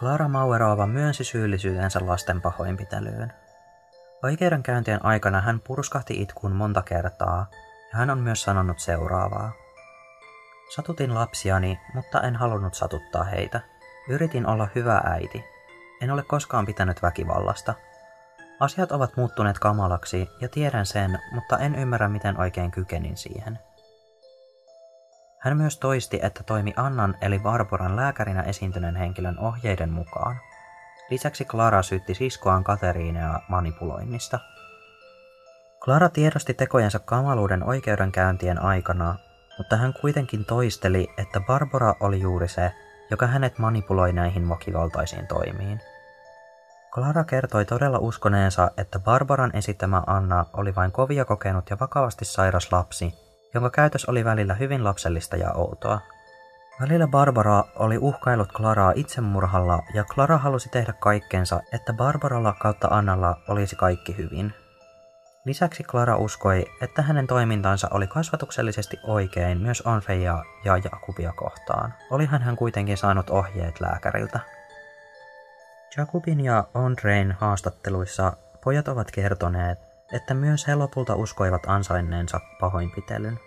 Klara 0.00 0.28
Mauerova 0.28 0.86
myönsi 0.86 1.24
syyllisyytensä 1.24 2.00
lasten 2.02 2.40
pahoinpitelyyn. 2.40 3.32
Oikeudenkäyntien 4.22 5.04
aikana 5.04 5.40
hän 5.40 5.60
purskahti 5.60 6.22
itkuun 6.22 6.52
monta 6.52 6.82
kertaa, 6.82 7.46
ja 7.92 7.98
hän 7.98 8.10
on 8.10 8.18
myös 8.18 8.42
sanonut 8.42 8.78
seuraavaa. 8.78 9.52
Satutin 10.74 11.14
lapsiani, 11.14 11.80
mutta 11.94 12.20
en 12.20 12.36
halunnut 12.36 12.74
satuttaa 12.74 13.24
heitä. 13.24 13.60
Yritin 14.08 14.46
olla 14.46 14.68
hyvä 14.74 15.02
äiti, 15.04 15.44
en 16.00 16.10
ole 16.10 16.22
koskaan 16.22 16.66
pitänyt 16.66 17.02
väkivallasta. 17.02 17.74
Asiat 18.60 18.92
ovat 18.92 19.16
muuttuneet 19.16 19.58
kamalaksi 19.58 20.28
ja 20.40 20.48
tiedän 20.48 20.86
sen, 20.86 21.18
mutta 21.32 21.58
en 21.58 21.74
ymmärrä 21.74 22.08
miten 22.08 22.40
oikein 22.40 22.70
kykenin 22.70 23.16
siihen. 23.16 23.58
Hän 25.40 25.56
myös 25.56 25.78
toisti, 25.78 26.20
että 26.22 26.42
toimi 26.42 26.74
Annan 26.76 27.16
eli 27.20 27.38
Barbaran 27.38 27.96
lääkärinä 27.96 28.42
esiintyneen 28.42 28.96
henkilön 28.96 29.38
ohjeiden 29.38 29.92
mukaan. 29.92 30.36
Lisäksi 31.10 31.44
Clara 31.44 31.82
syytti 31.82 32.14
siskoaan 32.14 32.64
Kateriinea 32.64 33.40
manipuloinnista. 33.48 34.38
Clara 35.84 36.08
tiedosti 36.08 36.54
tekojensa 36.54 36.98
kamaluuden 36.98 37.64
oikeudenkäyntien 37.64 38.62
aikana, 38.62 39.14
mutta 39.58 39.76
hän 39.76 39.94
kuitenkin 40.00 40.44
toisteli, 40.44 41.08
että 41.18 41.40
Barbara 41.40 41.94
oli 42.00 42.20
juuri 42.20 42.48
se, 42.48 42.72
joka 43.10 43.26
hänet 43.26 43.58
manipuloi 43.58 44.12
näihin 44.12 44.48
väkivaltaisiin 44.48 45.26
toimiin. 45.26 45.80
Clara 46.94 47.24
kertoi 47.24 47.64
todella 47.64 47.98
uskoneensa, 47.98 48.70
että 48.76 48.98
Barbaran 48.98 49.56
esittämä 49.56 50.02
Anna 50.06 50.46
oli 50.52 50.74
vain 50.74 50.92
kovia 50.92 51.24
kokenut 51.24 51.70
ja 51.70 51.76
vakavasti 51.80 52.24
sairas 52.24 52.72
lapsi, 52.72 53.29
jonka 53.54 53.70
käytös 53.70 54.04
oli 54.04 54.24
välillä 54.24 54.54
hyvin 54.54 54.84
lapsellista 54.84 55.36
ja 55.36 55.52
outoa. 55.52 56.00
Välillä 56.80 57.06
Barbara 57.06 57.64
oli 57.76 57.98
uhkailut 57.98 58.52
Claraa 58.52 58.92
itsemurhalla 58.96 59.82
ja 59.94 60.04
Clara 60.04 60.38
halusi 60.38 60.68
tehdä 60.68 60.92
kaikkensa, 60.92 61.60
että 61.72 61.92
Barbaralla 61.92 62.52
kautta 62.52 62.88
Annalla 62.90 63.36
olisi 63.48 63.76
kaikki 63.76 64.16
hyvin. 64.16 64.54
Lisäksi 65.44 65.82
Clara 65.82 66.16
uskoi, 66.16 66.66
että 66.82 67.02
hänen 67.02 67.26
toimintansa 67.26 67.88
oli 67.90 68.06
kasvatuksellisesti 68.06 68.96
oikein 69.06 69.60
myös 69.60 69.80
Onfeja 69.80 70.44
ja 70.64 70.76
Jakubia 70.76 71.32
kohtaan. 71.32 71.94
Olihan 72.10 72.42
hän 72.42 72.56
kuitenkin 72.56 72.96
saanut 72.96 73.30
ohjeet 73.30 73.80
lääkäriltä. 73.80 74.40
Jakubin 75.96 76.40
ja 76.40 76.64
Andrein 76.74 77.32
haastatteluissa 77.32 78.32
pojat 78.64 78.88
ovat 78.88 79.10
kertoneet, 79.10 79.89
että 80.12 80.34
myös 80.34 80.66
he 80.66 80.74
lopulta 80.74 81.14
uskoivat 81.14 81.62
ansainneensa 81.66 82.40
pahoinpitelyn. 82.60 83.40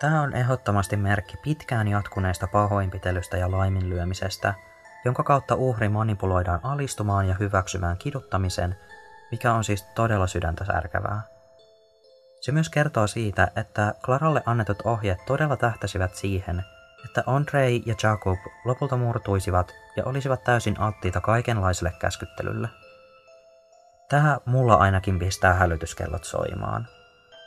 Tämä 0.00 0.22
on 0.22 0.34
ehdottomasti 0.34 0.96
merkki 0.96 1.36
pitkään 1.36 1.88
jatkuneesta 1.88 2.46
pahoinpitelystä 2.46 3.36
ja 3.36 3.50
laiminlyömisestä, 3.50 4.54
jonka 5.04 5.22
kautta 5.22 5.54
uhri 5.54 5.88
manipuloidaan 5.88 6.60
alistumaan 6.62 7.28
ja 7.28 7.34
hyväksymään 7.34 7.96
kiduttamisen, 7.98 8.76
mikä 9.30 9.52
on 9.54 9.64
siis 9.64 9.82
todella 9.82 10.26
sydäntä 10.26 10.64
särkävää. 10.64 11.22
Se 12.40 12.52
myös 12.52 12.68
kertoo 12.68 13.06
siitä, 13.06 13.48
että 13.56 13.94
Claralle 14.04 14.42
annetut 14.46 14.82
ohjeet 14.84 15.18
todella 15.26 15.56
tähtäsivät 15.56 16.14
siihen, 16.14 16.64
että 17.04 17.22
Andrei 17.26 17.82
ja 17.86 17.94
Jacob 18.02 18.38
lopulta 18.64 18.96
murtuisivat 18.96 19.74
ja 19.96 20.04
olisivat 20.04 20.44
täysin 20.44 20.80
alttiita 20.80 21.20
kaikenlaiselle 21.20 21.92
käskyttelylle. 21.98 22.68
Tähän 24.12 24.40
mulla 24.44 24.74
ainakin 24.74 25.18
pistää 25.18 25.54
hälytyskellot 25.54 26.24
soimaan. 26.24 26.88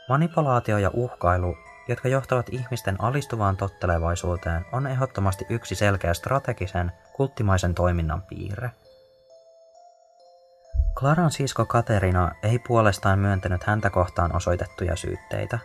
Manipulaatio 0.08 0.78
ja 0.78 0.90
uhkailu, 0.92 1.56
jotka 1.88 2.08
johtavat 2.08 2.46
ihmisten 2.48 2.96
alistuvaan 2.98 3.56
tottelevaisuuteen, 3.56 4.66
on 4.72 4.86
ehdottomasti 4.86 5.44
yksi 5.48 5.74
selkeä 5.74 6.14
strategisen, 6.14 6.92
kulttimaisen 7.12 7.74
toiminnan 7.74 8.22
piirre. 8.22 8.70
Klaran 10.98 11.30
sisko 11.30 11.66
Katerina 11.66 12.32
ei 12.42 12.58
puolestaan 12.58 13.18
myöntänyt 13.18 13.64
häntä 13.64 13.90
kohtaan 13.90 14.36
osoitettuja 14.36 14.96
syytteitä. 14.96 15.58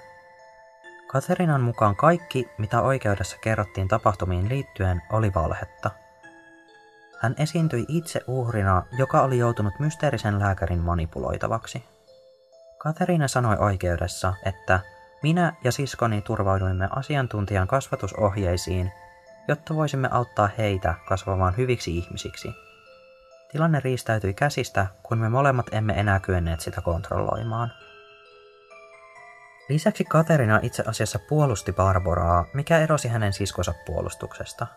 Katerinan 1.08 1.62
mukaan 1.62 1.96
kaikki, 1.96 2.50
mitä 2.58 2.82
oikeudessa 2.82 3.38
kerrottiin 3.38 3.88
tapahtumiin 3.88 4.50
liittyen, 4.50 5.02
oli 5.12 5.34
valhetta. 5.34 5.92
Hän 7.22 7.36
esiintyi 7.38 7.86
itse 7.88 8.22
uhrina, 8.28 8.84
joka 8.98 9.22
oli 9.22 9.38
joutunut 9.38 9.74
mysteerisen 9.80 10.40
lääkärin 10.40 10.80
manipuloitavaksi. 10.80 11.84
Katerina 12.78 13.28
sanoi 13.28 13.58
oikeudessa, 13.58 14.34
että 14.46 14.80
minä 15.24 15.54
ja 15.64 15.72
siskoni 15.72 16.22
turvauduimme 16.22 16.88
asiantuntijan 16.96 17.68
kasvatusohjeisiin, 17.68 18.92
jotta 19.48 19.76
voisimme 19.76 20.10
auttaa 20.12 20.50
heitä 20.58 20.94
kasvamaan 21.08 21.58
hyviksi 21.58 21.98
ihmisiksi. 21.98 22.52
Tilanne 23.52 23.80
riistäytyi 23.80 24.34
käsistä, 24.34 24.88
kun 25.04 25.18
me 25.18 25.30
molemmat 25.30 25.66
emme 25.72 25.94
enää 25.94 26.20
kyenneet 26.20 26.60
sitä 26.60 26.82
kontrolloimaan. 26.82 27.74
Lisäksi 29.70 30.04
Katerina 30.04 30.60
itse 30.62 30.84
asiassa 30.88 31.20
puolusti 31.30 31.74
Barboraa, 31.74 32.46
mikä 32.54 32.78
erosi 32.78 33.08
hänen 33.08 33.34
siskonsa 33.34 33.74
puolustuksesta. 33.86 34.68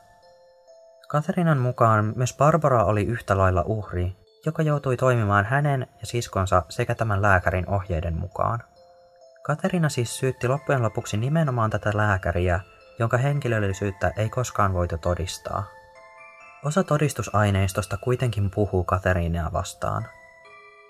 Katerinan 1.14 1.58
mukaan 1.58 2.12
myös 2.16 2.36
Barbara 2.36 2.84
oli 2.84 3.02
yhtä 3.02 3.38
lailla 3.38 3.62
uhri, 3.66 4.16
joka 4.46 4.62
joutui 4.62 4.96
toimimaan 4.96 5.44
hänen 5.44 5.86
ja 6.00 6.06
siskonsa 6.06 6.62
sekä 6.68 6.94
tämän 6.94 7.22
lääkärin 7.22 7.70
ohjeiden 7.70 8.18
mukaan. 8.18 8.62
Katerina 9.42 9.88
siis 9.88 10.18
syytti 10.18 10.48
loppujen 10.48 10.82
lopuksi 10.82 11.16
nimenomaan 11.16 11.70
tätä 11.70 11.90
lääkäriä, 11.94 12.60
jonka 12.98 13.16
henkilöllisyyttä 13.16 14.12
ei 14.16 14.28
koskaan 14.28 14.72
voitu 14.72 14.98
todistaa. 14.98 15.64
Osa 16.64 16.84
todistusaineistosta 16.84 17.96
kuitenkin 17.96 18.50
puhuu 18.50 18.84
Katerinaa 18.84 19.52
vastaan. 19.52 20.06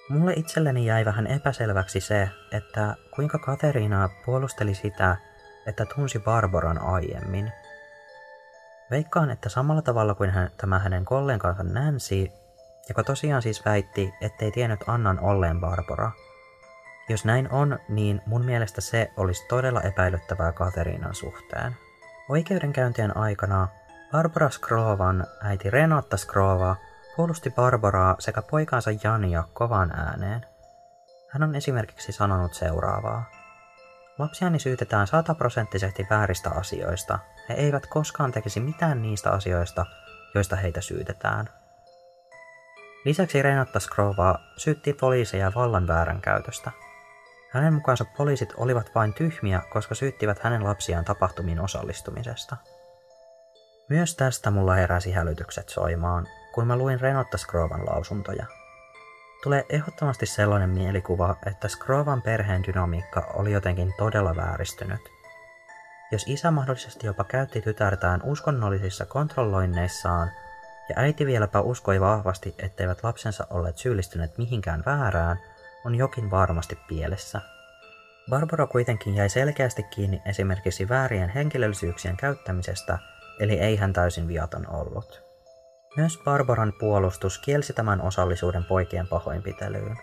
Mulle 0.09 0.33
itselleni 0.37 0.87
jäi 0.87 1.05
vähän 1.05 1.27
epäselväksi 1.27 2.01
se, 2.01 2.31
että 2.53 2.95
kuinka 3.15 3.39
Katerina 3.39 4.09
puolusteli 4.27 4.75
sitä, 4.75 5.17
että 5.67 5.87
tunsi 5.95 6.19
Barbaran 6.19 6.79
aiemmin. 6.79 7.53
Veikkaan, 8.91 9.31
että 9.31 9.49
samalla 9.49 9.83
tavalla 9.83 10.15
kuin 10.15 10.31
hän, 10.31 10.51
tämä 10.57 10.79
hänen 10.79 11.05
kollegansa 11.05 11.63
Nancy, 11.63 12.29
joka 12.89 13.05
tosiaan 13.05 13.43
siis 13.43 13.65
väitti, 13.65 14.15
ettei 14.21 14.51
tiennyt 14.51 14.81
Annan 14.87 15.21
olleen 15.21 15.61
Barbara. 15.61 16.11
Jos 17.09 17.25
näin 17.25 17.53
on, 17.53 17.79
niin 17.89 18.23
mun 18.27 18.45
mielestä 18.45 18.81
se 18.81 19.11
olisi 19.17 19.47
todella 19.49 19.81
epäilyttävää 19.81 20.53
Katerinan 20.53 21.15
suhteen. 21.15 21.77
Oikeudenkäyntien 22.29 23.17
aikana 23.17 23.69
Barbara 24.13 24.51
Skrovan 24.51 25.27
äiti 25.41 25.71
Renata 25.71 26.17
Skrova 26.17 26.77
puolusti 27.17 27.51
Barbaraa 27.51 28.17
sekä 28.19 28.43
poikaansa 28.43 28.91
Jania 29.05 29.45
kovan 29.53 29.93
ääneen. 29.93 30.47
Hän 31.31 31.43
on 31.43 31.55
esimerkiksi 31.55 32.13
sanonut 32.13 32.55
seuraavaa. 32.55 33.44
Lapsiani 34.19 34.59
syytetään 34.59 35.07
sataprosenttisesti 35.07 36.07
vääristä 36.11 36.51
asioista. 36.51 37.19
He 37.49 37.55
eivät 37.55 37.87
koskaan 37.87 38.33
tekisi 38.33 38.61
mitään 38.61 39.03
niistä 39.03 39.31
asioista, 39.31 39.87
joista 40.35 40.57
heitä 40.57 40.81
syytetään. 40.81 41.49
Lisäksi 43.05 43.43
Renatta 43.43 43.81
Skrova 43.81 44.39
syytti 44.57 44.93
poliiseja 44.93 45.53
vallan 45.55 45.87
käytöstä. 46.21 46.71
Hänen 47.51 47.75
mukaansa 47.75 48.05
poliisit 48.17 48.53
olivat 48.57 48.91
vain 48.95 49.15
tyhmiä, 49.15 49.63
koska 49.73 49.95
syyttivät 49.95 50.39
hänen 50.39 50.65
lapsiaan 50.65 51.05
tapahtumiin 51.05 51.61
osallistumisesta. 51.61 52.57
Myös 53.89 54.17
tästä 54.17 54.51
mulla 54.51 54.75
heräsi 54.75 55.13
hälytykset 55.13 55.69
soimaan, 55.69 56.27
kun 56.55 56.67
mä 56.67 56.77
luin 56.77 57.01
Renotta 57.01 57.39
Skrovan 57.39 57.87
lausuntoja. 57.87 58.47
Tulee 59.45 59.67
ehdottomasti 59.69 60.27
sellainen 60.27 60.71
mielikuva, 60.71 61.37
että 61.47 61.69
Skrovan 61.69 62.23
perheen 62.23 62.63
dynamiikka 62.63 63.31
oli 63.35 63.53
jotenkin 63.53 63.95
todella 63.99 64.37
vääristynyt. 64.37 65.01
Jos 66.13 66.25
isä 66.27 66.51
mahdollisesti 66.51 67.07
jopa 67.07 67.25
käytti 67.25 67.61
tytärtään 67.61 68.23
uskonnollisissa 68.23 69.07
kontrolloinneissaan, 69.07 70.31
ja 70.89 70.95
äiti 70.99 71.27
vieläpä 71.27 71.61
uskoi 71.61 72.01
vahvasti, 72.01 72.55
etteivät 72.59 73.03
lapsensa 73.03 73.47
olleet 73.51 73.79
syyllistyneet 73.79 74.39
mihinkään 74.39 74.83
väärään, 74.87 75.41
on 75.85 75.95
jokin 75.95 76.31
varmasti 76.31 76.79
pielessä. 76.89 77.41
Barbara 78.31 78.67
kuitenkin 78.67 79.15
jäi 79.15 79.29
selkeästi 79.29 79.83
kiinni 79.83 80.23
esimerkiksi 80.27 80.89
väärien 80.89 81.29
henkilöllisyyksien 81.29 82.17
käyttämisestä, 82.17 82.99
eli 83.41 83.59
ei 83.59 83.77
hän 83.77 83.93
täysin 83.93 84.29
viaton 84.29 84.71
ollut. 84.71 85.34
Myös 85.97 86.19
Barbaran 86.25 86.73
puolustus 86.79 87.39
kielsi 87.39 87.73
tämän 87.73 88.03
osallisuuden 88.03 88.65
poikien 88.65 89.07
pahoinpitelyyn. 89.07 89.97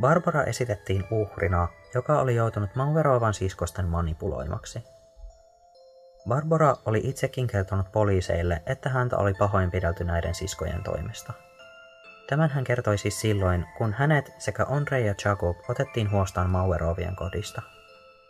Barbara 0.00 0.44
esitettiin 0.44 1.04
uhrina, 1.10 1.68
joka 1.94 2.20
oli 2.20 2.34
joutunut 2.34 2.74
Mauverovan 2.74 3.34
siskosten 3.34 3.86
manipuloimaksi. 3.86 4.82
Barbara 6.28 6.76
oli 6.86 7.00
itsekin 7.04 7.46
kertonut 7.46 7.92
poliiseille, 7.92 8.62
että 8.66 8.88
häntä 8.88 9.16
oli 9.16 9.34
pahoinpidelty 9.34 10.04
näiden 10.04 10.34
siskojen 10.34 10.82
toimesta. 10.82 11.32
Tämän 12.28 12.50
hän 12.50 12.64
kertoi 12.64 12.98
siis 12.98 13.20
silloin, 13.20 13.66
kun 13.78 13.92
hänet 13.92 14.32
sekä 14.38 14.66
Andrei 14.68 15.06
ja 15.06 15.14
Jacob 15.24 15.56
otettiin 15.68 16.10
huostaan 16.10 16.50
Mauerovien 16.50 17.16
kodista. 17.16 17.62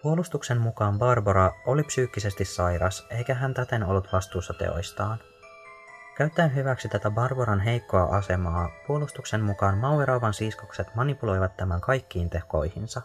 Puolustuksen 0.03 0.59
mukaan 0.59 0.98
Barbara 0.98 1.53
oli 1.66 1.83
psyykkisesti 1.83 2.44
sairas, 2.44 3.07
eikä 3.11 3.35
hän 3.35 3.55
täten 3.55 3.83
ollut 3.83 4.12
vastuussa 4.12 4.55
teoistaan. 4.55 5.18
Käyttäen 6.18 6.54
hyväksi 6.54 6.88
tätä 6.88 7.11
Barbaran 7.11 7.61
heikkoa 7.61 8.02
asemaa, 8.02 8.70
puolustuksen 8.87 9.40
mukaan 9.40 9.78
Mauerovan 9.78 10.35
siskokset 10.35 10.94
manipuloivat 10.94 11.57
tämän 11.57 11.81
kaikkiin 11.81 12.31
tekoihinsa. 12.31 13.02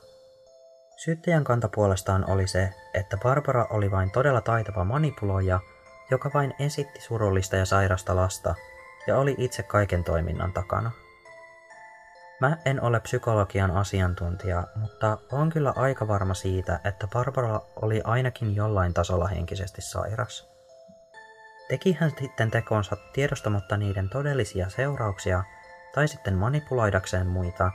Syyttäjän 0.97 1.43
kanta 1.43 1.69
puolestaan 1.75 2.29
oli 2.29 2.47
se, 2.47 2.73
että 2.93 3.17
Barbara 3.17 3.67
oli 3.69 3.91
vain 3.91 4.11
todella 4.11 4.41
taitava 4.41 4.83
manipuloija, 4.83 5.59
joka 6.11 6.31
vain 6.33 6.53
esitti 6.59 7.01
surullista 7.01 7.55
ja 7.55 7.65
sairasta 7.65 8.15
lasta 8.15 8.55
ja 9.07 9.17
oli 9.17 9.35
itse 9.37 9.63
kaiken 9.63 10.03
toiminnan 10.03 10.53
takana. 10.53 10.91
Mä 12.39 12.57
en 12.65 12.81
ole 12.81 12.99
psykologian 12.99 13.71
asiantuntija, 13.71 14.67
mutta 14.75 15.17
on 15.31 15.49
kyllä 15.49 15.73
aika 15.75 16.07
varma 16.07 16.33
siitä, 16.33 16.79
että 16.83 17.07
Barbara 17.07 17.61
oli 17.75 18.01
ainakin 18.03 18.55
jollain 18.55 18.93
tasolla 18.93 19.27
henkisesti 19.27 19.81
sairas. 19.81 20.52
Teki 21.69 21.97
hän 21.99 22.11
sitten 22.19 22.51
tekonsa 22.51 22.97
tiedostamatta 23.13 23.77
niiden 23.77 24.09
todellisia 24.09 24.69
seurauksia, 24.69 25.43
tai 25.95 26.07
sitten 26.07 26.33
manipuloidakseen 26.33 27.27
muita, 27.27 27.71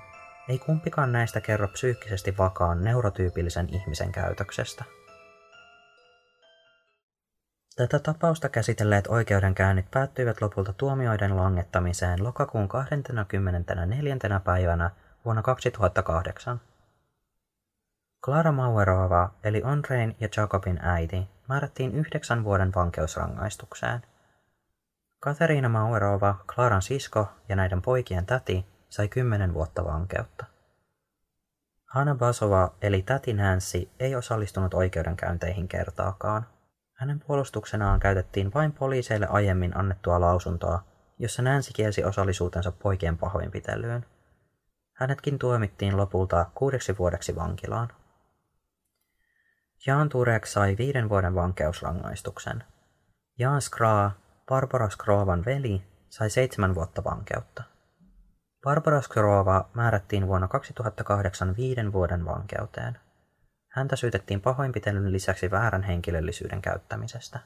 ei 0.48 0.58
kumpikaan 0.58 1.12
näistä 1.12 1.40
kerro 1.40 1.68
psyykkisesti 1.68 2.36
vakaan 2.38 2.84
neurotyypillisen 2.84 3.68
ihmisen 3.74 4.12
käytöksestä. 4.12 4.84
Tätä 7.76 7.98
tapausta 7.98 8.48
käsitelleet 8.48 9.06
oikeudenkäynnit 9.06 9.90
päättyivät 9.90 10.40
lopulta 10.40 10.72
tuomioiden 10.72 11.36
langettamiseen 11.36 12.24
lokakuun 12.24 12.68
24. 12.68 14.16
päivänä 14.44 14.90
vuonna 15.24 15.42
2008. 15.42 16.60
Klara 18.24 18.52
Mauerova, 18.52 19.30
eli 19.44 19.62
Andrein 19.64 20.16
ja 20.20 20.28
Jacobin 20.36 20.78
äiti, 20.82 21.28
määrättiin 21.48 21.94
yhdeksän 21.94 22.44
vuoden 22.44 22.72
vankeusrangaistukseen. 22.74 24.02
Katerina 25.20 25.68
Mauerova, 25.68 26.34
Klaran 26.54 26.82
sisko 26.82 27.28
ja 27.48 27.56
näiden 27.56 27.82
poikien 27.82 28.26
täti, 28.26 28.66
sai 28.88 29.08
kymmenen 29.08 29.54
vuotta 29.54 29.84
vankeutta. 29.84 30.44
Hanna 31.84 32.14
Basova, 32.14 32.74
eli 32.82 33.02
täti 33.02 33.32
Nancy, 33.32 33.88
ei 34.00 34.14
osallistunut 34.14 34.74
oikeudenkäynteihin 34.74 35.68
kertaakaan. 35.68 36.46
Hänen 36.94 37.20
puolustuksenaan 37.26 38.00
käytettiin 38.00 38.54
vain 38.54 38.72
poliiseille 38.72 39.26
aiemmin 39.26 39.76
annettua 39.76 40.20
lausuntoa, 40.20 40.84
jossa 41.18 41.42
Nancy 41.42 41.70
kielsi 41.74 42.04
osallisuutensa 42.04 42.72
poikien 42.72 43.18
pahoinpitelyyn. 43.18 44.06
Hänetkin 44.92 45.38
tuomittiin 45.38 45.96
lopulta 45.96 46.46
kuudeksi 46.54 46.98
vuodeksi 46.98 47.36
vankilaan. 47.36 47.88
Jan 49.86 50.08
Turek 50.08 50.46
sai 50.46 50.76
viiden 50.78 51.08
vuoden 51.08 51.34
vankeusrangaistuksen. 51.34 52.64
Jan 53.38 53.62
Skraa, 53.62 54.10
Barbara 54.46 54.88
Skrovan 54.88 55.44
veli, 55.44 55.82
sai 56.08 56.30
seitsemän 56.30 56.74
vuotta 56.74 57.04
vankeutta. 57.04 57.62
Barbara 58.62 59.00
Skrova 59.00 59.70
määrättiin 59.74 60.26
vuonna 60.26 60.48
2008 60.48 61.56
viiden 61.56 61.92
vuoden 61.92 62.24
vankeuteen. 62.24 62.98
Häntä 63.72 63.96
syytettiin 63.96 64.40
pahoinpitelyn 64.40 65.12
lisäksi 65.12 65.50
väärän 65.50 65.82
henkilöllisyyden 65.82 66.62
käyttämisestä. 66.62 67.38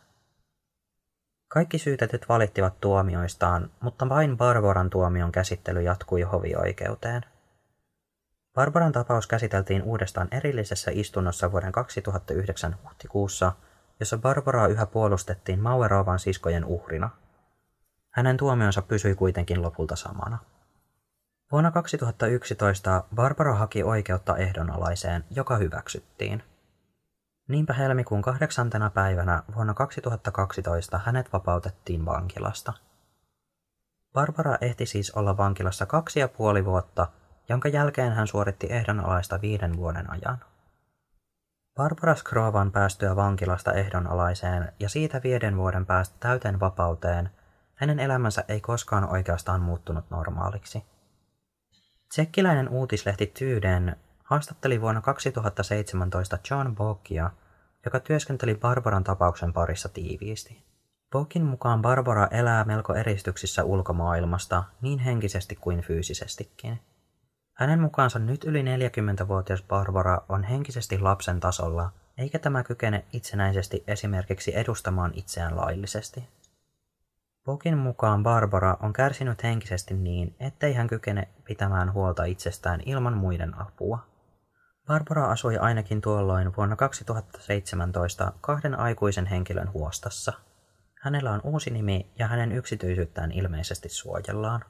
Kaikki 1.49 1.79
syytetyt 1.79 2.29
valittivat 2.29 2.81
tuomioistaan, 2.81 3.71
mutta 3.81 4.09
vain 4.09 4.37
Barbaran 4.37 4.91
tuomion 4.91 5.33
käsittely 5.33 5.83
jatkui 5.83 6.23
hovioikeuteen. 6.23 7.23
Barbaran 8.55 8.93
tapaus 8.93 9.27
käsiteltiin 9.27 9.83
uudestaan 9.83 10.29
erillisessä 10.31 10.91
istunnossa 10.95 11.53
vuoden 11.53 11.73
2009 11.73 12.77
huhtikuussa, 12.85 13.53
jossa 14.01 14.19
Barbaraa 14.19 14.67
yhä 14.67 14.87
puolustettiin 14.87 15.61
Mauerovan 15.61 16.19
siskojen 16.19 16.65
uhrina. 16.65 17.11
Hänen 18.11 18.37
tuomionsa 18.37 18.83
pysyi 18.83 19.15
kuitenkin 19.15 19.63
lopulta 19.63 19.97
samana. 19.97 20.39
Vuonna 21.53 21.71
2011 21.71 23.05
Barbara 23.15 23.55
haki 23.55 23.83
oikeutta 23.83 24.37
ehdonalaiseen, 24.37 25.25
joka 25.31 25.57
hyväksyttiin. 25.57 26.43
Niinpä 27.49 27.73
helmikuun 27.73 28.23
kahdeksantena 28.23 28.91
päivänä 28.91 29.43
vuonna 29.55 29.75
2012 29.75 30.99
hänet 30.99 31.33
vapautettiin 31.33 32.05
vankilasta. 32.05 32.73
Barbara 34.13 34.59
ehti 34.61 34.87
siis 34.87 35.11
olla 35.11 35.37
vankilassa 35.37 35.87
kaksi 35.87 36.21
ja 36.21 36.29
puoli 36.29 36.65
vuotta, 36.65 37.09
jonka 37.49 37.69
jälkeen 37.69 38.13
hän 38.13 38.27
suoritti 38.27 38.67
ehdonalaista 38.71 39.41
viiden 39.41 39.77
vuoden 39.77 40.11
ajan. 40.11 40.39
Barbara 41.75 42.15
Skrovan 42.15 42.73
päästyä 42.73 43.17
vankilasta 43.17 43.73
ehdonalaiseen 43.73 44.73
ja 44.81 44.89
siitä 44.89 45.21
viiden 45.25 45.57
vuoden 45.57 45.87
päästä 45.87 46.17
täyteen 46.21 46.61
vapauteen, 46.61 47.31
hänen 47.75 47.99
elämänsä 47.99 48.45
ei 48.49 48.61
koskaan 48.61 49.09
oikeastaan 49.09 49.61
muuttunut 49.61 50.11
normaaliksi. 50.11 50.85
Tsekkiläinen 52.09 52.69
uutislehti 52.69 53.27
Tyyden 53.27 53.97
haastatteli 54.25 54.81
vuonna 54.81 55.01
2017 55.01 56.39
John 56.51 56.77
Bokia, 56.77 57.31
joka 57.85 58.01
työskenteli 58.01 58.55
Barbaran 58.55 59.05
tapauksen 59.05 59.53
parissa 59.53 59.89
tiiviisti. 59.89 60.65
Bokin 61.13 61.45
mukaan 61.45 61.83
Barbara 61.83 62.29
elää 62.31 62.65
melko 62.65 62.95
eristyksissä 62.95 63.65
ulkomaailmasta, 63.65 64.65
niin 64.81 64.99
henkisesti 64.99 65.57
kuin 65.57 65.81
fyysisestikin. 65.81 66.81
Hänen 67.55 67.81
mukaansa 67.81 68.19
nyt 68.19 68.45
yli 68.45 68.63
40-vuotias 68.63 69.63
Barbara 69.63 70.19
on 70.29 70.45
henkisesti 70.45 70.99
lapsen 70.99 71.41
tasolla, 71.41 71.93
eikä 72.19 72.39
tämä 72.39 72.65
kykene 72.65 73.05
itsenäisesti 73.13 73.85
esimerkiksi 73.87 74.57
edustamaan 74.57 75.13
itseään 75.15 75.57
laillisesti. 75.57 76.29
Bokin 77.45 77.79
mukaan 77.79 78.23
Barbara 78.23 78.77
on 78.81 78.93
kärsinyt 78.93 79.43
henkisesti 79.43 79.95
niin, 79.95 80.37
ettei 80.41 80.73
hän 80.73 80.87
kykene 80.87 81.29
pitämään 81.45 81.93
huolta 81.93 82.25
itsestään 82.25 82.81
ilman 82.87 83.17
muiden 83.17 83.61
apua. 83.61 83.99
Barbara 84.87 85.31
asui 85.31 85.59
ainakin 85.59 86.01
tuolloin 86.01 86.57
vuonna 86.57 86.77
2017 86.77 88.33
kahden 88.41 88.79
aikuisen 88.79 89.27
henkilön 89.27 89.73
huostassa. 89.73 90.33
Hänellä 91.01 91.31
on 91.31 91.41
uusi 91.45 91.71
nimi 91.71 92.13
ja 92.19 92.27
hänen 92.29 92.53
yksityisyyttään 92.53 93.33
ilmeisesti 93.33 93.89
suojellaan. 93.89 94.65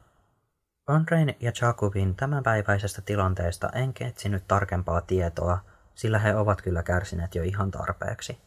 Andrein 0.86 1.36
ja 1.40 1.52
Jakubin 1.62 2.14
tämänpäiväisestä 2.14 3.02
tilanteesta 3.02 3.68
en 3.68 3.94
ketsinyt 3.94 4.48
tarkempaa 4.48 5.00
tietoa, 5.00 5.58
sillä 5.94 6.18
he 6.18 6.36
ovat 6.36 6.62
kyllä 6.62 6.82
kärsineet 6.82 7.34
jo 7.34 7.42
ihan 7.42 7.70
tarpeeksi. 7.70 8.38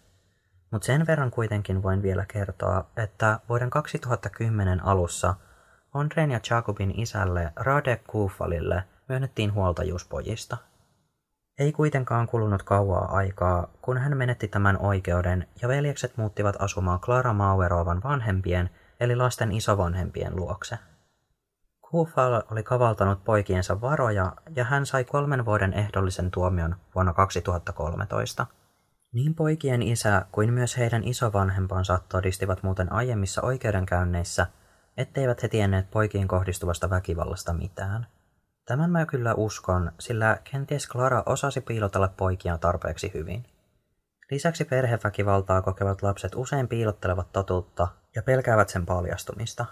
Mutta 0.71 0.85
sen 0.85 1.07
verran 1.07 1.31
kuitenkin 1.31 1.83
voin 1.83 2.01
vielä 2.01 2.25
kertoa, 2.25 2.85
että 2.97 3.39
vuoden 3.49 3.69
2010 3.69 4.85
alussa 4.85 5.35
Andrein 5.93 6.31
ja 6.31 6.39
Jakubin 6.49 6.99
isälle 6.99 7.53
Radek 7.55 8.03
Kufalille 8.07 8.83
myönnettiin 9.09 9.53
huoltajuuspojista. 9.53 10.57
Ei 11.59 11.71
kuitenkaan 11.71 12.27
kulunut 12.27 12.63
kauaa 12.63 13.15
aikaa, 13.15 13.67
kun 13.81 13.97
hän 13.97 14.17
menetti 14.17 14.47
tämän 14.47 14.77
oikeuden 14.77 15.47
ja 15.61 15.67
veljekset 15.67 16.17
muuttivat 16.17 16.55
asumaan 16.59 16.99
Klara 16.99 17.33
Mauerovan 17.33 18.03
vanhempien 18.03 18.69
eli 18.99 19.15
lasten 19.15 19.51
isovanhempien 19.51 20.35
luokse. 20.35 20.77
Kufal 21.95 22.41
oli 22.51 22.63
kavaltanut 22.63 23.23
poikiensa 23.23 23.81
varoja 23.81 24.33
ja 24.55 24.63
hän 24.63 24.85
sai 24.85 25.03
kolmen 25.03 25.45
vuoden 25.45 25.73
ehdollisen 25.73 26.31
tuomion 26.31 26.75
vuonna 26.95 27.13
2013. 27.13 28.45
Niin 29.13 29.35
poikien 29.35 29.81
isä 29.81 30.25
kuin 30.31 30.53
myös 30.53 30.77
heidän 30.77 31.03
isovanhempansa 31.03 31.99
todistivat 32.09 32.63
muuten 32.63 32.91
aiemmissa 32.91 33.41
oikeudenkäynneissä, 33.41 34.47
etteivät 34.97 35.43
he 35.43 35.47
tienneet 35.47 35.91
poikiin 35.91 36.27
kohdistuvasta 36.27 36.89
väkivallasta 36.89 37.53
mitään. 37.53 38.07
Tämän 38.65 38.91
mä 38.91 39.05
kyllä 39.05 39.33
uskon, 39.33 39.91
sillä 39.99 40.37
kenties 40.51 40.87
Clara 40.87 41.23
osasi 41.25 41.61
piilotella 41.61 42.07
poikia 42.17 42.57
tarpeeksi 42.57 43.11
hyvin. 43.13 43.45
Lisäksi 44.31 44.65
perheväkivaltaa 44.65 45.61
kokevat 45.61 46.01
lapset 46.01 46.35
usein 46.35 46.67
piilottelevat 46.67 47.31
totuutta 47.31 47.87
ja 48.15 48.23
pelkäävät 48.23 48.69
sen 48.69 48.85
paljastumista. 48.85 49.65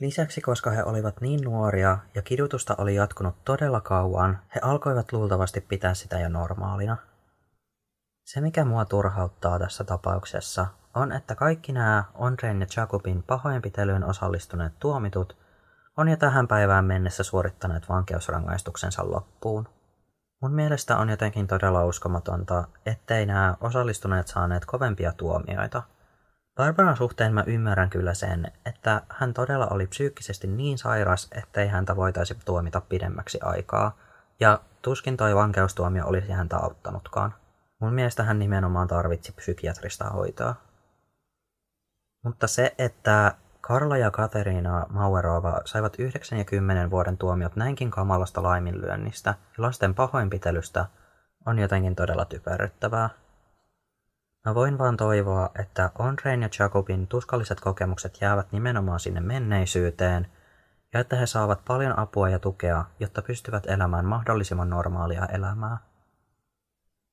Lisäksi 0.00 0.40
koska 0.40 0.70
he 0.70 0.84
olivat 0.84 1.20
niin 1.20 1.40
nuoria 1.44 1.98
ja 2.14 2.22
kidutusta 2.22 2.74
oli 2.78 2.94
jatkunut 2.94 3.44
todella 3.44 3.80
kauan, 3.80 4.38
he 4.54 4.60
alkoivat 4.62 5.12
luultavasti 5.12 5.60
pitää 5.60 5.94
sitä 5.94 6.20
jo 6.20 6.28
normaalina– 6.28 6.96
se, 8.32 8.40
mikä 8.40 8.64
mua 8.64 8.84
turhauttaa 8.84 9.58
tässä 9.58 9.84
tapauksessa, 9.84 10.66
on, 10.94 11.12
että 11.12 11.34
kaikki 11.34 11.72
nämä 11.72 12.04
Andrein 12.14 12.60
ja 12.60 12.66
Jakubin 12.76 13.22
pahoinpitelyyn 13.22 14.04
osallistuneet 14.04 14.72
tuomitut 14.78 15.36
on 15.96 16.08
jo 16.08 16.16
tähän 16.16 16.48
päivään 16.48 16.84
mennessä 16.84 17.22
suorittaneet 17.22 17.88
vankeusrangaistuksensa 17.88 19.10
loppuun. 19.10 19.68
Mun 20.42 20.52
mielestä 20.52 20.96
on 20.96 21.08
jotenkin 21.08 21.46
todella 21.46 21.84
uskomatonta, 21.84 22.64
ettei 22.86 23.26
nämä 23.26 23.56
osallistuneet 23.60 24.28
saaneet 24.28 24.64
kovempia 24.64 25.12
tuomioita. 25.12 25.82
Barbaran 26.60 26.96
suhteen 26.96 27.34
mä 27.34 27.44
ymmärrän 27.46 27.90
kyllä 27.90 28.14
sen, 28.14 28.52
että 28.66 29.02
hän 29.08 29.34
todella 29.34 29.66
oli 29.66 29.86
psyykkisesti 29.86 30.46
niin 30.46 30.78
sairas, 30.78 31.28
ettei 31.32 31.68
häntä 31.68 31.96
voitaisi 31.96 32.38
tuomita 32.44 32.80
pidemmäksi 32.80 33.38
aikaa, 33.42 33.96
ja 34.40 34.60
tuskin 34.82 35.16
toi 35.16 35.34
vankeustuomio 35.34 36.06
olisi 36.06 36.32
häntä 36.32 36.56
auttanutkaan. 36.56 37.34
Mun 37.80 37.94
mielestä 37.94 38.22
hän 38.22 38.38
nimenomaan 38.38 38.88
tarvitsi 38.88 39.32
psykiatrista 39.32 40.04
hoitoa. 40.04 40.54
Mutta 42.24 42.46
se, 42.46 42.74
että 42.78 43.34
Karla 43.60 43.96
ja 43.96 44.10
Katerina 44.10 44.86
Mauerova 44.88 45.60
saivat 45.64 45.98
9 45.98 46.38
ja 46.38 46.44
10 46.44 46.90
vuoden 46.90 47.18
tuomiot 47.18 47.56
näinkin 47.56 47.90
kamalasta 47.90 48.42
laiminlyönnistä 48.42 49.30
ja 49.30 49.62
lasten 49.62 49.94
pahoinpitelystä, 49.94 50.86
on 51.46 51.58
jotenkin 51.58 51.96
todella 51.96 52.24
typerryttävää. 52.24 53.10
Mä 54.46 54.54
voin 54.54 54.78
vaan 54.78 54.96
toivoa, 54.96 55.50
että 55.58 55.90
Andrein 55.98 56.42
ja 56.42 56.48
Jacobin 56.58 57.06
tuskalliset 57.06 57.60
kokemukset 57.60 58.18
jäävät 58.20 58.52
nimenomaan 58.52 59.00
sinne 59.00 59.20
menneisyyteen 59.20 60.26
ja 60.94 61.00
että 61.00 61.16
he 61.16 61.26
saavat 61.26 61.64
paljon 61.64 61.98
apua 61.98 62.28
ja 62.28 62.38
tukea, 62.38 62.84
jotta 63.00 63.22
pystyvät 63.22 63.66
elämään 63.66 64.04
mahdollisimman 64.04 64.70
normaalia 64.70 65.26
elämää. 65.26 65.78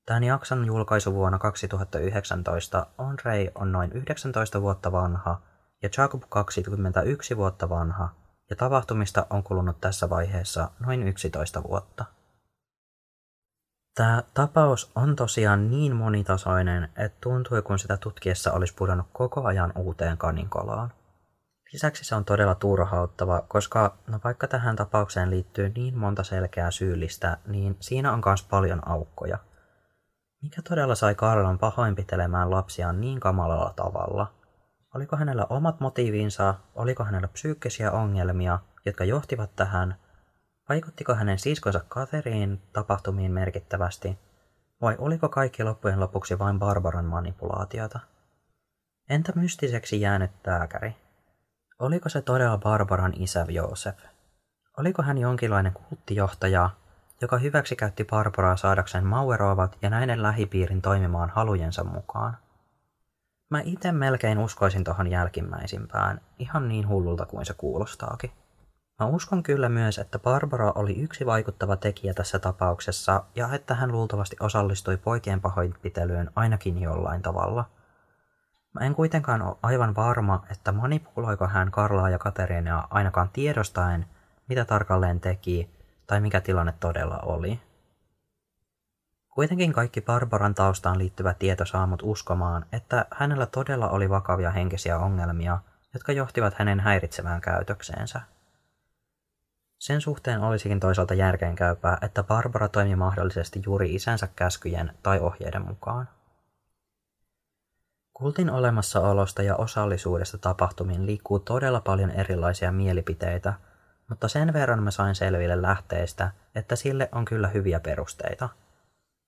Tämän 0.06 0.24
jakson 0.24 0.66
julkaisuvuonna 0.66 1.40
2019 1.40 2.88
Andrei 2.98 3.52
on 3.56 3.72
noin 3.72 3.92
19 3.92 4.62
vuotta 4.62 4.92
vanha 4.92 5.42
ja 5.84 5.90
Jacob 5.98 6.22
21 6.30 7.38
vuotta 7.38 7.70
vanha, 7.70 8.10
ja 8.50 8.56
tapahtumista 8.56 9.28
on 9.30 9.44
kulunut 9.44 9.82
tässä 9.82 10.10
vaiheessa 10.10 10.72
noin 10.80 11.08
11 11.08 11.64
vuotta. 11.64 12.06
Tämä 13.98 14.24
tapaus 14.34 14.92
on 14.96 15.16
tosiaan 15.16 15.70
niin 15.70 15.96
monitasoinen, 15.96 16.84
että 16.84 17.18
tuntui 17.22 17.62
kun 17.62 17.80
sitä 17.80 17.98
tutkiessa 17.98 18.52
olisi 18.52 18.74
pudonnut 18.76 19.08
koko 19.14 19.44
ajan 19.44 19.74
uuteen 19.76 20.18
kaninkolaan. 20.18 20.94
Lisäksi 21.74 22.04
se 22.04 22.16
on 22.16 22.26
todella 22.26 22.56
turhauttava, 22.56 23.42
koska 23.48 23.98
no 24.08 24.20
vaikka 24.24 24.48
tähän 24.48 24.76
tapaukseen 24.76 25.30
liittyy 25.30 25.70
niin 25.70 25.98
monta 25.98 26.24
selkeää 26.24 26.72
syyllistä, 26.72 27.38
niin 27.48 27.78
siinä 27.80 28.14
on 28.14 28.22
myös 28.26 28.44
paljon 28.44 28.90
aukkoja– 28.90 29.38
mikä 30.42 30.62
todella 30.62 30.96
sai 30.96 31.16
Karlan 31.16 31.60
pahoinpitelemään 31.60 32.52
lapsiaan 32.52 33.02
niin 33.02 33.20
kamalalla 33.20 33.74
tavalla? 33.76 34.34
Oliko 34.96 35.18
hänellä 35.18 35.46
omat 35.50 35.80
motiivinsa, 35.80 36.56
oliko 36.76 37.04
hänellä 37.04 37.28
psyykkisiä 37.28 37.92
ongelmia, 37.92 38.60
jotka 38.86 39.04
johtivat 39.04 39.56
tähän? 39.56 39.96
Vaikuttiko 40.70 41.16
hänen 41.16 41.40
siskonsa 41.40 41.82
Kateriin 41.88 42.62
tapahtumiin 42.74 43.32
merkittävästi? 43.32 44.20
Vai 44.82 44.96
oliko 45.00 45.30
kaikki 45.30 45.64
loppujen 45.64 46.00
lopuksi 46.00 46.40
vain 46.40 46.60
Barbaran 46.60 47.06
manipulaatiota? 47.06 48.00
Entä 49.10 49.32
mystiseksi 49.36 50.02
jäänyt 50.02 50.32
lääkäri? 50.48 50.96
Oliko 51.80 52.10
se 52.10 52.22
todella 52.22 52.58
Barbaran 52.58 53.14
isä 53.16 53.46
Joosef? 53.50 53.98
Oliko 54.78 55.02
hän 55.04 55.18
jonkinlainen 55.18 55.74
kulttijohtaja, 55.74 56.70
joka 57.22 57.38
hyväksikäytti 57.38 58.04
Barbaraa 58.04 58.58
saadakseen 58.58 59.06
Mauerovat 59.06 59.78
ja 59.82 59.90
näiden 59.90 60.24
lähipiirin 60.24 60.82
toimimaan 60.82 61.30
halujensa 61.30 61.84
mukaan. 61.84 62.38
Mä 63.50 63.62
itse 63.62 63.92
melkein 63.92 64.38
uskoisin 64.40 64.84
tohon 64.84 65.08
jälkimmäisimpään, 65.08 66.22
ihan 66.40 66.68
niin 66.68 66.88
hullulta 66.88 67.26
kuin 67.26 67.46
se 67.46 67.54
kuulostaakin. 67.54 68.32
Mä 69.00 69.06
uskon 69.08 69.44
kyllä 69.44 69.70
myös, 69.70 69.98
että 69.98 70.20
Barbara 70.20 70.72
oli 70.72 71.00
yksi 71.00 71.26
vaikuttava 71.26 71.76
tekijä 71.76 72.14
tässä 72.14 72.40
tapauksessa 72.40 73.24
ja 73.36 73.50
että 73.54 73.76
hän 73.76 73.92
luultavasti 73.92 74.36
osallistui 74.40 74.98
poikien 74.98 75.42
pahoinpitelyyn 75.42 76.32
ainakin 76.36 76.82
jollain 76.82 77.22
tavalla. 77.22 77.70
Mä 78.74 78.86
en 78.86 78.96
kuitenkaan 78.96 79.42
ole 79.42 79.58
aivan 79.64 79.96
varma, 79.96 80.46
että 80.52 80.72
manipuloiko 80.72 81.48
hän 81.48 81.72
Karlaa 81.72 82.10
ja 82.10 82.20
Katerinaa 82.20 82.88
ainakaan 82.90 83.30
tiedostaen, 83.34 84.06
mitä 84.48 84.66
tarkalleen 84.66 85.20
teki 85.20 85.70
tai 86.08 86.22
mikä 86.22 86.42
tilanne 86.42 86.74
todella 86.80 87.20
oli. 87.20 87.60
Kuitenkin 89.30 89.74
kaikki 89.74 90.02
Barbaran 90.02 90.56
taustaan 90.56 90.98
liittyvä 90.98 91.34
tieto 91.34 91.66
saa 91.66 91.88
mut 91.88 92.02
uskomaan, 92.04 92.66
että 92.72 93.06
hänellä 93.12 93.46
todella 93.46 93.90
oli 93.90 94.10
vakavia 94.10 94.52
henkisiä 94.52 95.00
ongelmia, 95.00 95.60
jotka 95.94 96.12
johtivat 96.12 96.54
hänen 96.54 96.80
häiritsevään 96.80 97.42
käytökseensä. 97.42 98.37
Sen 99.80 100.02
suhteen 100.02 100.42
olisikin 100.42 100.80
toisaalta 100.80 101.14
järkeenkäypää, 101.14 101.98
että 102.02 102.24
Barbara 102.24 102.68
toimi 102.68 102.96
mahdollisesti 102.96 103.62
juuri 103.66 103.96
isänsä 103.96 104.28
käskyjen 104.36 104.94
tai 105.04 105.20
ohjeiden 105.20 105.68
mukaan. 105.68 106.10
Kultin 108.14 108.50
olemassaolosta 108.50 109.44
ja 109.44 109.56
osallisuudesta 109.56 110.38
tapahtumiin 110.38 111.06
liikkuu 111.06 111.40
todella 111.40 111.82
paljon 111.82 112.12
erilaisia 112.12 112.72
mielipiteitä, 112.72 113.54
mutta 114.10 114.28
sen 114.28 114.54
verran 114.54 114.84
mä 114.84 114.92
sain 114.92 115.16
selville 115.16 115.62
lähteistä, 115.62 116.32
että 116.56 116.76
sille 116.76 117.10
on 117.12 117.26
kyllä 117.26 117.48
hyviä 117.48 117.80
perusteita. 117.80 118.50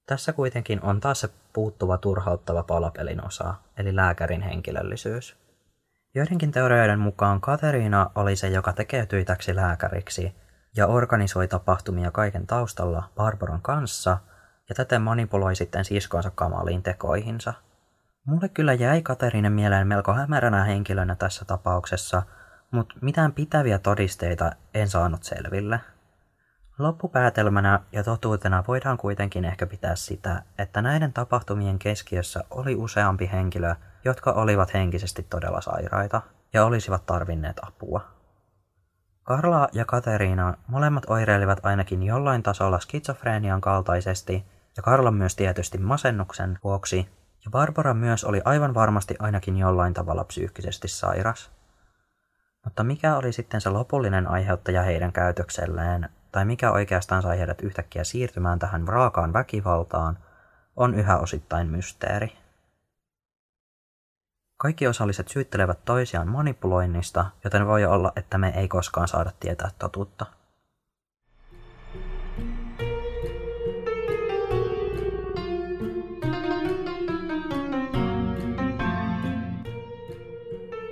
Tässä 0.06 0.34
kuitenkin 0.34 0.84
on 0.84 1.00
taas 1.00 1.20
se 1.20 1.30
puuttuva 1.54 1.98
turhauttava 1.98 2.64
palapelin 2.64 3.26
osa, 3.26 3.56
eli 3.78 3.96
lääkärin 3.96 4.42
henkilöllisyys. 4.42 5.36
Joidenkin 6.16 6.52
teorioiden 6.52 7.00
mukaan 7.00 7.42
Kateriina 7.42 8.12
oli 8.16 8.36
se, 8.36 8.48
joka 8.48 8.74
tekeytyi 8.74 9.26
täksi 9.26 9.56
lääkäriksi 9.56 10.36
ja 10.76 10.88
organisoi 10.88 11.48
tapahtumia 11.48 12.12
kaiken 12.12 12.48
taustalla 12.48 13.04
Barbaran 13.16 13.62
kanssa 13.62 14.18
ja 14.70 14.76
täten 14.76 15.02
manipuloi 15.02 15.56
sitten 15.56 15.86
siskonsa 15.86 16.32
kamaliin 16.32 16.84
tekoihinsa. 16.84 17.54
Mulle 18.26 18.50
kyllä 18.50 18.74
jäi 18.74 19.02
Kateriinen 19.02 19.52
mieleen 19.52 19.88
melko 19.88 20.14
hämäränä 20.14 20.64
henkilönä 20.64 21.16
tässä 21.16 21.46
tapauksessa, 21.46 22.24
mutta 22.72 22.96
mitään 23.02 23.34
pitäviä 23.34 23.80
todisteita 23.80 24.52
en 24.74 24.88
saanut 24.88 25.24
selville. 25.24 25.80
Loppupäätelmänä 26.80 27.80
ja 27.92 28.04
totuutena 28.04 28.64
voidaan 28.68 28.98
kuitenkin 28.98 29.46
ehkä 29.46 29.66
pitää 29.68 29.96
sitä, 29.96 30.44
että 30.58 30.82
näiden 30.82 31.14
tapahtumien 31.14 31.80
keskiössä 31.80 32.44
oli 32.50 32.76
useampi 32.76 33.30
henkilö, 33.34 33.76
jotka 34.06 34.32
olivat 34.32 34.74
henkisesti 34.74 35.24
todella 35.24 35.62
sairaita 35.62 36.22
ja 36.54 36.66
olisivat 36.66 37.06
tarvinneet 37.06 37.58
apua. 37.62 38.02
Karla 39.24 39.68
ja 39.74 39.86
Kateriina 39.86 40.54
molemmat 40.68 41.04
oireilivat 41.10 41.60
ainakin 41.64 42.04
jollain 42.04 42.44
tasolla 42.44 42.80
skitsofreenian 42.80 43.62
kaltaisesti, 43.62 44.46
ja 44.78 44.84
Karla 44.84 45.12
myös 45.12 45.36
tietysti 45.36 45.78
masennuksen 45.78 46.60
vuoksi, 46.64 47.10
ja 47.46 47.52
Barbara 47.52 47.94
myös 47.94 48.24
oli 48.24 48.42
aivan 48.46 48.74
varmasti 48.74 49.16
ainakin 49.20 49.58
jollain 49.58 49.94
tavalla 49.94 50.24
psyykkisesti 50.24 50.88
sairas. 50.88 51.52
Mutta 52.64 52.84
mikä 52.84 53.16
oli 53.16 53.34
sitten 53.34 53.62
se 53.62 53.70
lopullinen 53.70 54.28
aiheuttaja 54.28 54.84
heidän 54.84 55.14
käytökselleen, 55.14 56.10
tai 56.32 56.46
mikä 56.46 56.72
oikeastaan 56.72 57.22
sai 57.22 57.40
heidät 57.40 57.62
yhtäkkiä 57.62 58.04
siirtymään 58.04 58.60
tähän 58.60 58.88
raakaan 58.88 59.34
väkivaltaan, 59.34 60.18
on 60.76 60.96
yhä 60.96 61.18
osittain 61.18 61.70
mysteeri. 61.70 62.38
Kaikki 64.62 64.88
osalliset 64.88 65.28
syyttelevät 65.28 65.86
toisiaan 65.86 66.28
manipuloinnista, 66.28 67.26
joten 67.44 67.68
voi 67.68 67.86
olla, 67.86 68.12
että 68.16 68.38
me 68.38 68.54
ei 68.56 68.68
koskaan 68.68 69.08
saada 69.08 69.32
tietää 69.40 69.70
totuutta. 69.80 70.26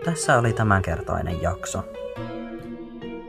Tässä 0.05 0.38
oli 0.38 0.53
tämänkertainen 0.53 1.41
jakso. 1.41 1.86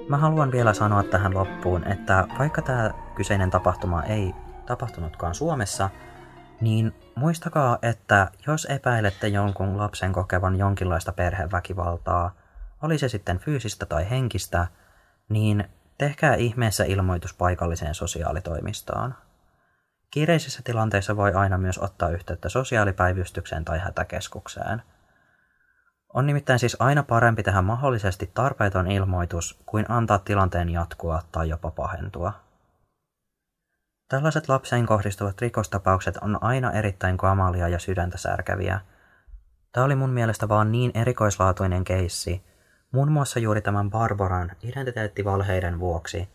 Mä 0.09 0.17
haluan 0.17 0.53
vielä 0.53 0.75
sanoa 0.75 1.03
tähän 1.03 1.35
loppuun, 1.35 1.85
että 1.85 2.27
vaikka 2.39 2.63
tämä 2.63 2.91
kyseinen 3.15 3.51
tapahtuma 3.51 4.03
ei 4.03 4.35
tapahtunutkaan 4.67 5.35
Suomessa, 5.35 5.91
niin 6.61 6.95
muistakaa, 7.15 7.79
että 7.83 8.31
jos 8.47 8.65
epäilette 8.71 9.29
jonkun 9.29 9.79
lapsen 9.79 10.13
kokevan 10.13 10.57
jonkinlaista 10.57 11.13
perheväkivaltaa, 11.13 12.35
oli 12.83 12.99
se 12.99 13.09
sitten 13.09 13.39
fyysistä 13.39 13.87
tai 13.87 14.11
henkistä, 14.11 14.67
niin 15.29 15.65
tehkää 15.99 16.35
ihmeessä 16.35 16.85
ilmoitus 16.85 17.35
paikalliseen 17.35 17.95
sosiaalitoimistoon. 17.95 19.15
Kiireisissä 20.11 20.63
tilanteissa 20.65 21.17
voi 21.17 21.33
aina 21.33 21.59
myös 21.59 21.79
ottaa 21.79 22.09
yhteyttä 22.09 22.49
sosiaalipäivystykseen 22.49 23.65
tai 23.65 23.79
hätäkeskukseen– 23.79 24.83
on 26.15 26.27
nimittäin 26.27 26.59
siis 26.59 26.77
aina 26.79 27.03
parempi 27.03 27.43
tehdä 27.43 27.63
mahdollisesti 27.63 28.31
tarpeeton 28.35 28.91
ilmoitus 28.91 29.59
kuin 29.67 29.87
antaa 29.89 30.19
tilanteen 30.19 30.69
jatkua 30.69 31.23
tai 31.33 31.49
jopa 31.49 31.71
pahentua. 31.71 32.33
Tällaiset 34.09 34.49
lapseen 34.49 34.87
kohdistuvat 34.87 35.41
rikostapaukset 35.41 36.17
on 36.17 36.43
aina 36.43 36.73
erittäin 36.73 37.17
kamalia 37.17 37.69
ja 37.69 37.79
sydäntä 37.79 38.19
särkeviä. 38.19 38.81
Tämä 39.73 39.85
oli 39.85 39.95
mun 39.95 40.11
mielestä 40.11 40.49
vaan 40.49 40.73
niin 40.73 40.91
erikoislaatuinen 40.95 41.85
keissi, 41.85 42.45
muun 42.93 43.13
muassa 43.13 43.39
juuri 43.39 43.61
tämän 43.61 43.91
Barbaran 43.91 44.51
identiteettivalheiden 44.63 45.81
vuoksi, 45.81 46.29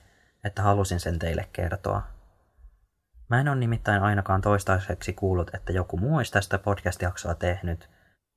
että 0.43 0.61
halusin 0.61 0.99
sen 0.99 1.19
teille 1.19 1.49
kertoa. 1.53 2.01
Mä 3.29 3.39
en 3.39 3.47
ole 3.47 3.55
nimittäin 3.55 4.03
ainakaan 4.03 4.41
toistaiseksi 4.41 5.13
kuullut, 5.13 5.51
että 5.53 5.73
joku 5.73 5.97
muu 5.97 6.15
olisi 6.17 6.31
tästä 6.31 6.57
podcast-jaksoa 6.57 7.35
tehnyt, 7.35 7.89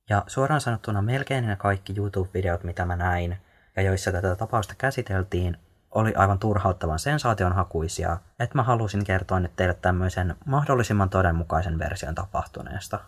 ja 0.09 0.23
suoraan 0.27 0.61
sanottuna 0.61 1.01
melkein 1.01 1.47
ne 1.47 1.55
kaikki 1.55 1.93
YouTube-videot, 1.97 2.63
mitä 2.63 2.85
mä 2.85 2.95
näin, 2.95 3.37
ja 3.75 3.81
joissa 3.81 4.11
tätä 4.11 4.35
tapausta 4.35 4.73
käsiteltiin, 4.77 5.57
oli 5.99 6.13
aivan 6.15 6.39
turhauttavan 6.39 6.99
sensaationhakuisia, 6.99 8.17
että 8.39 8.55
mä 8.55 8.63
halusin 8.63 9.03
kertoa 9.03 9.39
nyt 9.39 9.55
teille 9.55 9.73
tämmöisen 9.73 10.35
mahdollisimman 10.45 11.09
todenmukaisen 11.09 11.79
version 11.79 12.15
tapahtuneesta. 12.15 12.99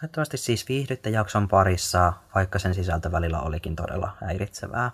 Toivottavasti 0.00 0.36
siis 0.36 0.68
viihdytte 0.68 1.10
jakson 1.10 1.48
parissa, 1.48 2.12
vaikka 2.34 2.58
sen 2.58 2.74
sisältö 2.74 3.12
välillä 3.12 3.40
olikin 3.40 3.76
todella 3.76 4.16
häiritsevää. 4.20 4.90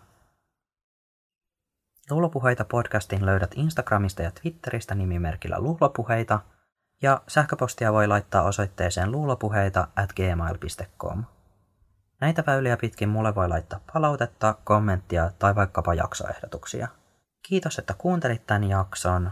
Luulopuheita 2.10 2.64
podcastin 2.64 3.26
löydät 3.26 3.50
Instagramista 3.54 4.22
ja 4.22 4.30
Twitteristä 4.30 4.94
nimimerkillä 4.94 5.60
Luulopuheita– 5.60 6.40
ja 7.04 7.22
sähköpostia 7.28 7.92
voi 7.92 8.06
laittaa 8.06 8.42
osoitteeseen 8.42 9.12
luulopuheita 9.12 9.88
at 9.96 10.12
gmail.com. 10.12 11.24
Näitä 12.20 12.44
väyliä 12.46 12.76
pitkin 12.76 13.08
mulle 13.08 13.34
voi 13.34 13.48
laittaa 13.48 13.80
palautetta, 13.92 14.54
kommenttia 14.64 15.30
tai 15.38 15.54
vaikkapa 15.54 15.94
jaksoehdotuksia. 15.94 16.88
Kiitos, 17.42 17.78
että 17.78 17.94
kuuntelit 17.98 18.46
tämän 18.46 18.64
jakson, 18.64 19.30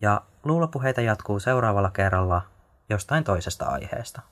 ja 0.00 0.22
luulopuheita 0.44 1.00
jatkuu 1.00 1.40
seuraavalla 1.40 1.90
kerralla 1.90 2.42
jostain 2.88 3.24
toisesta 3.24 3.64
aiheesta. 3.64 4.22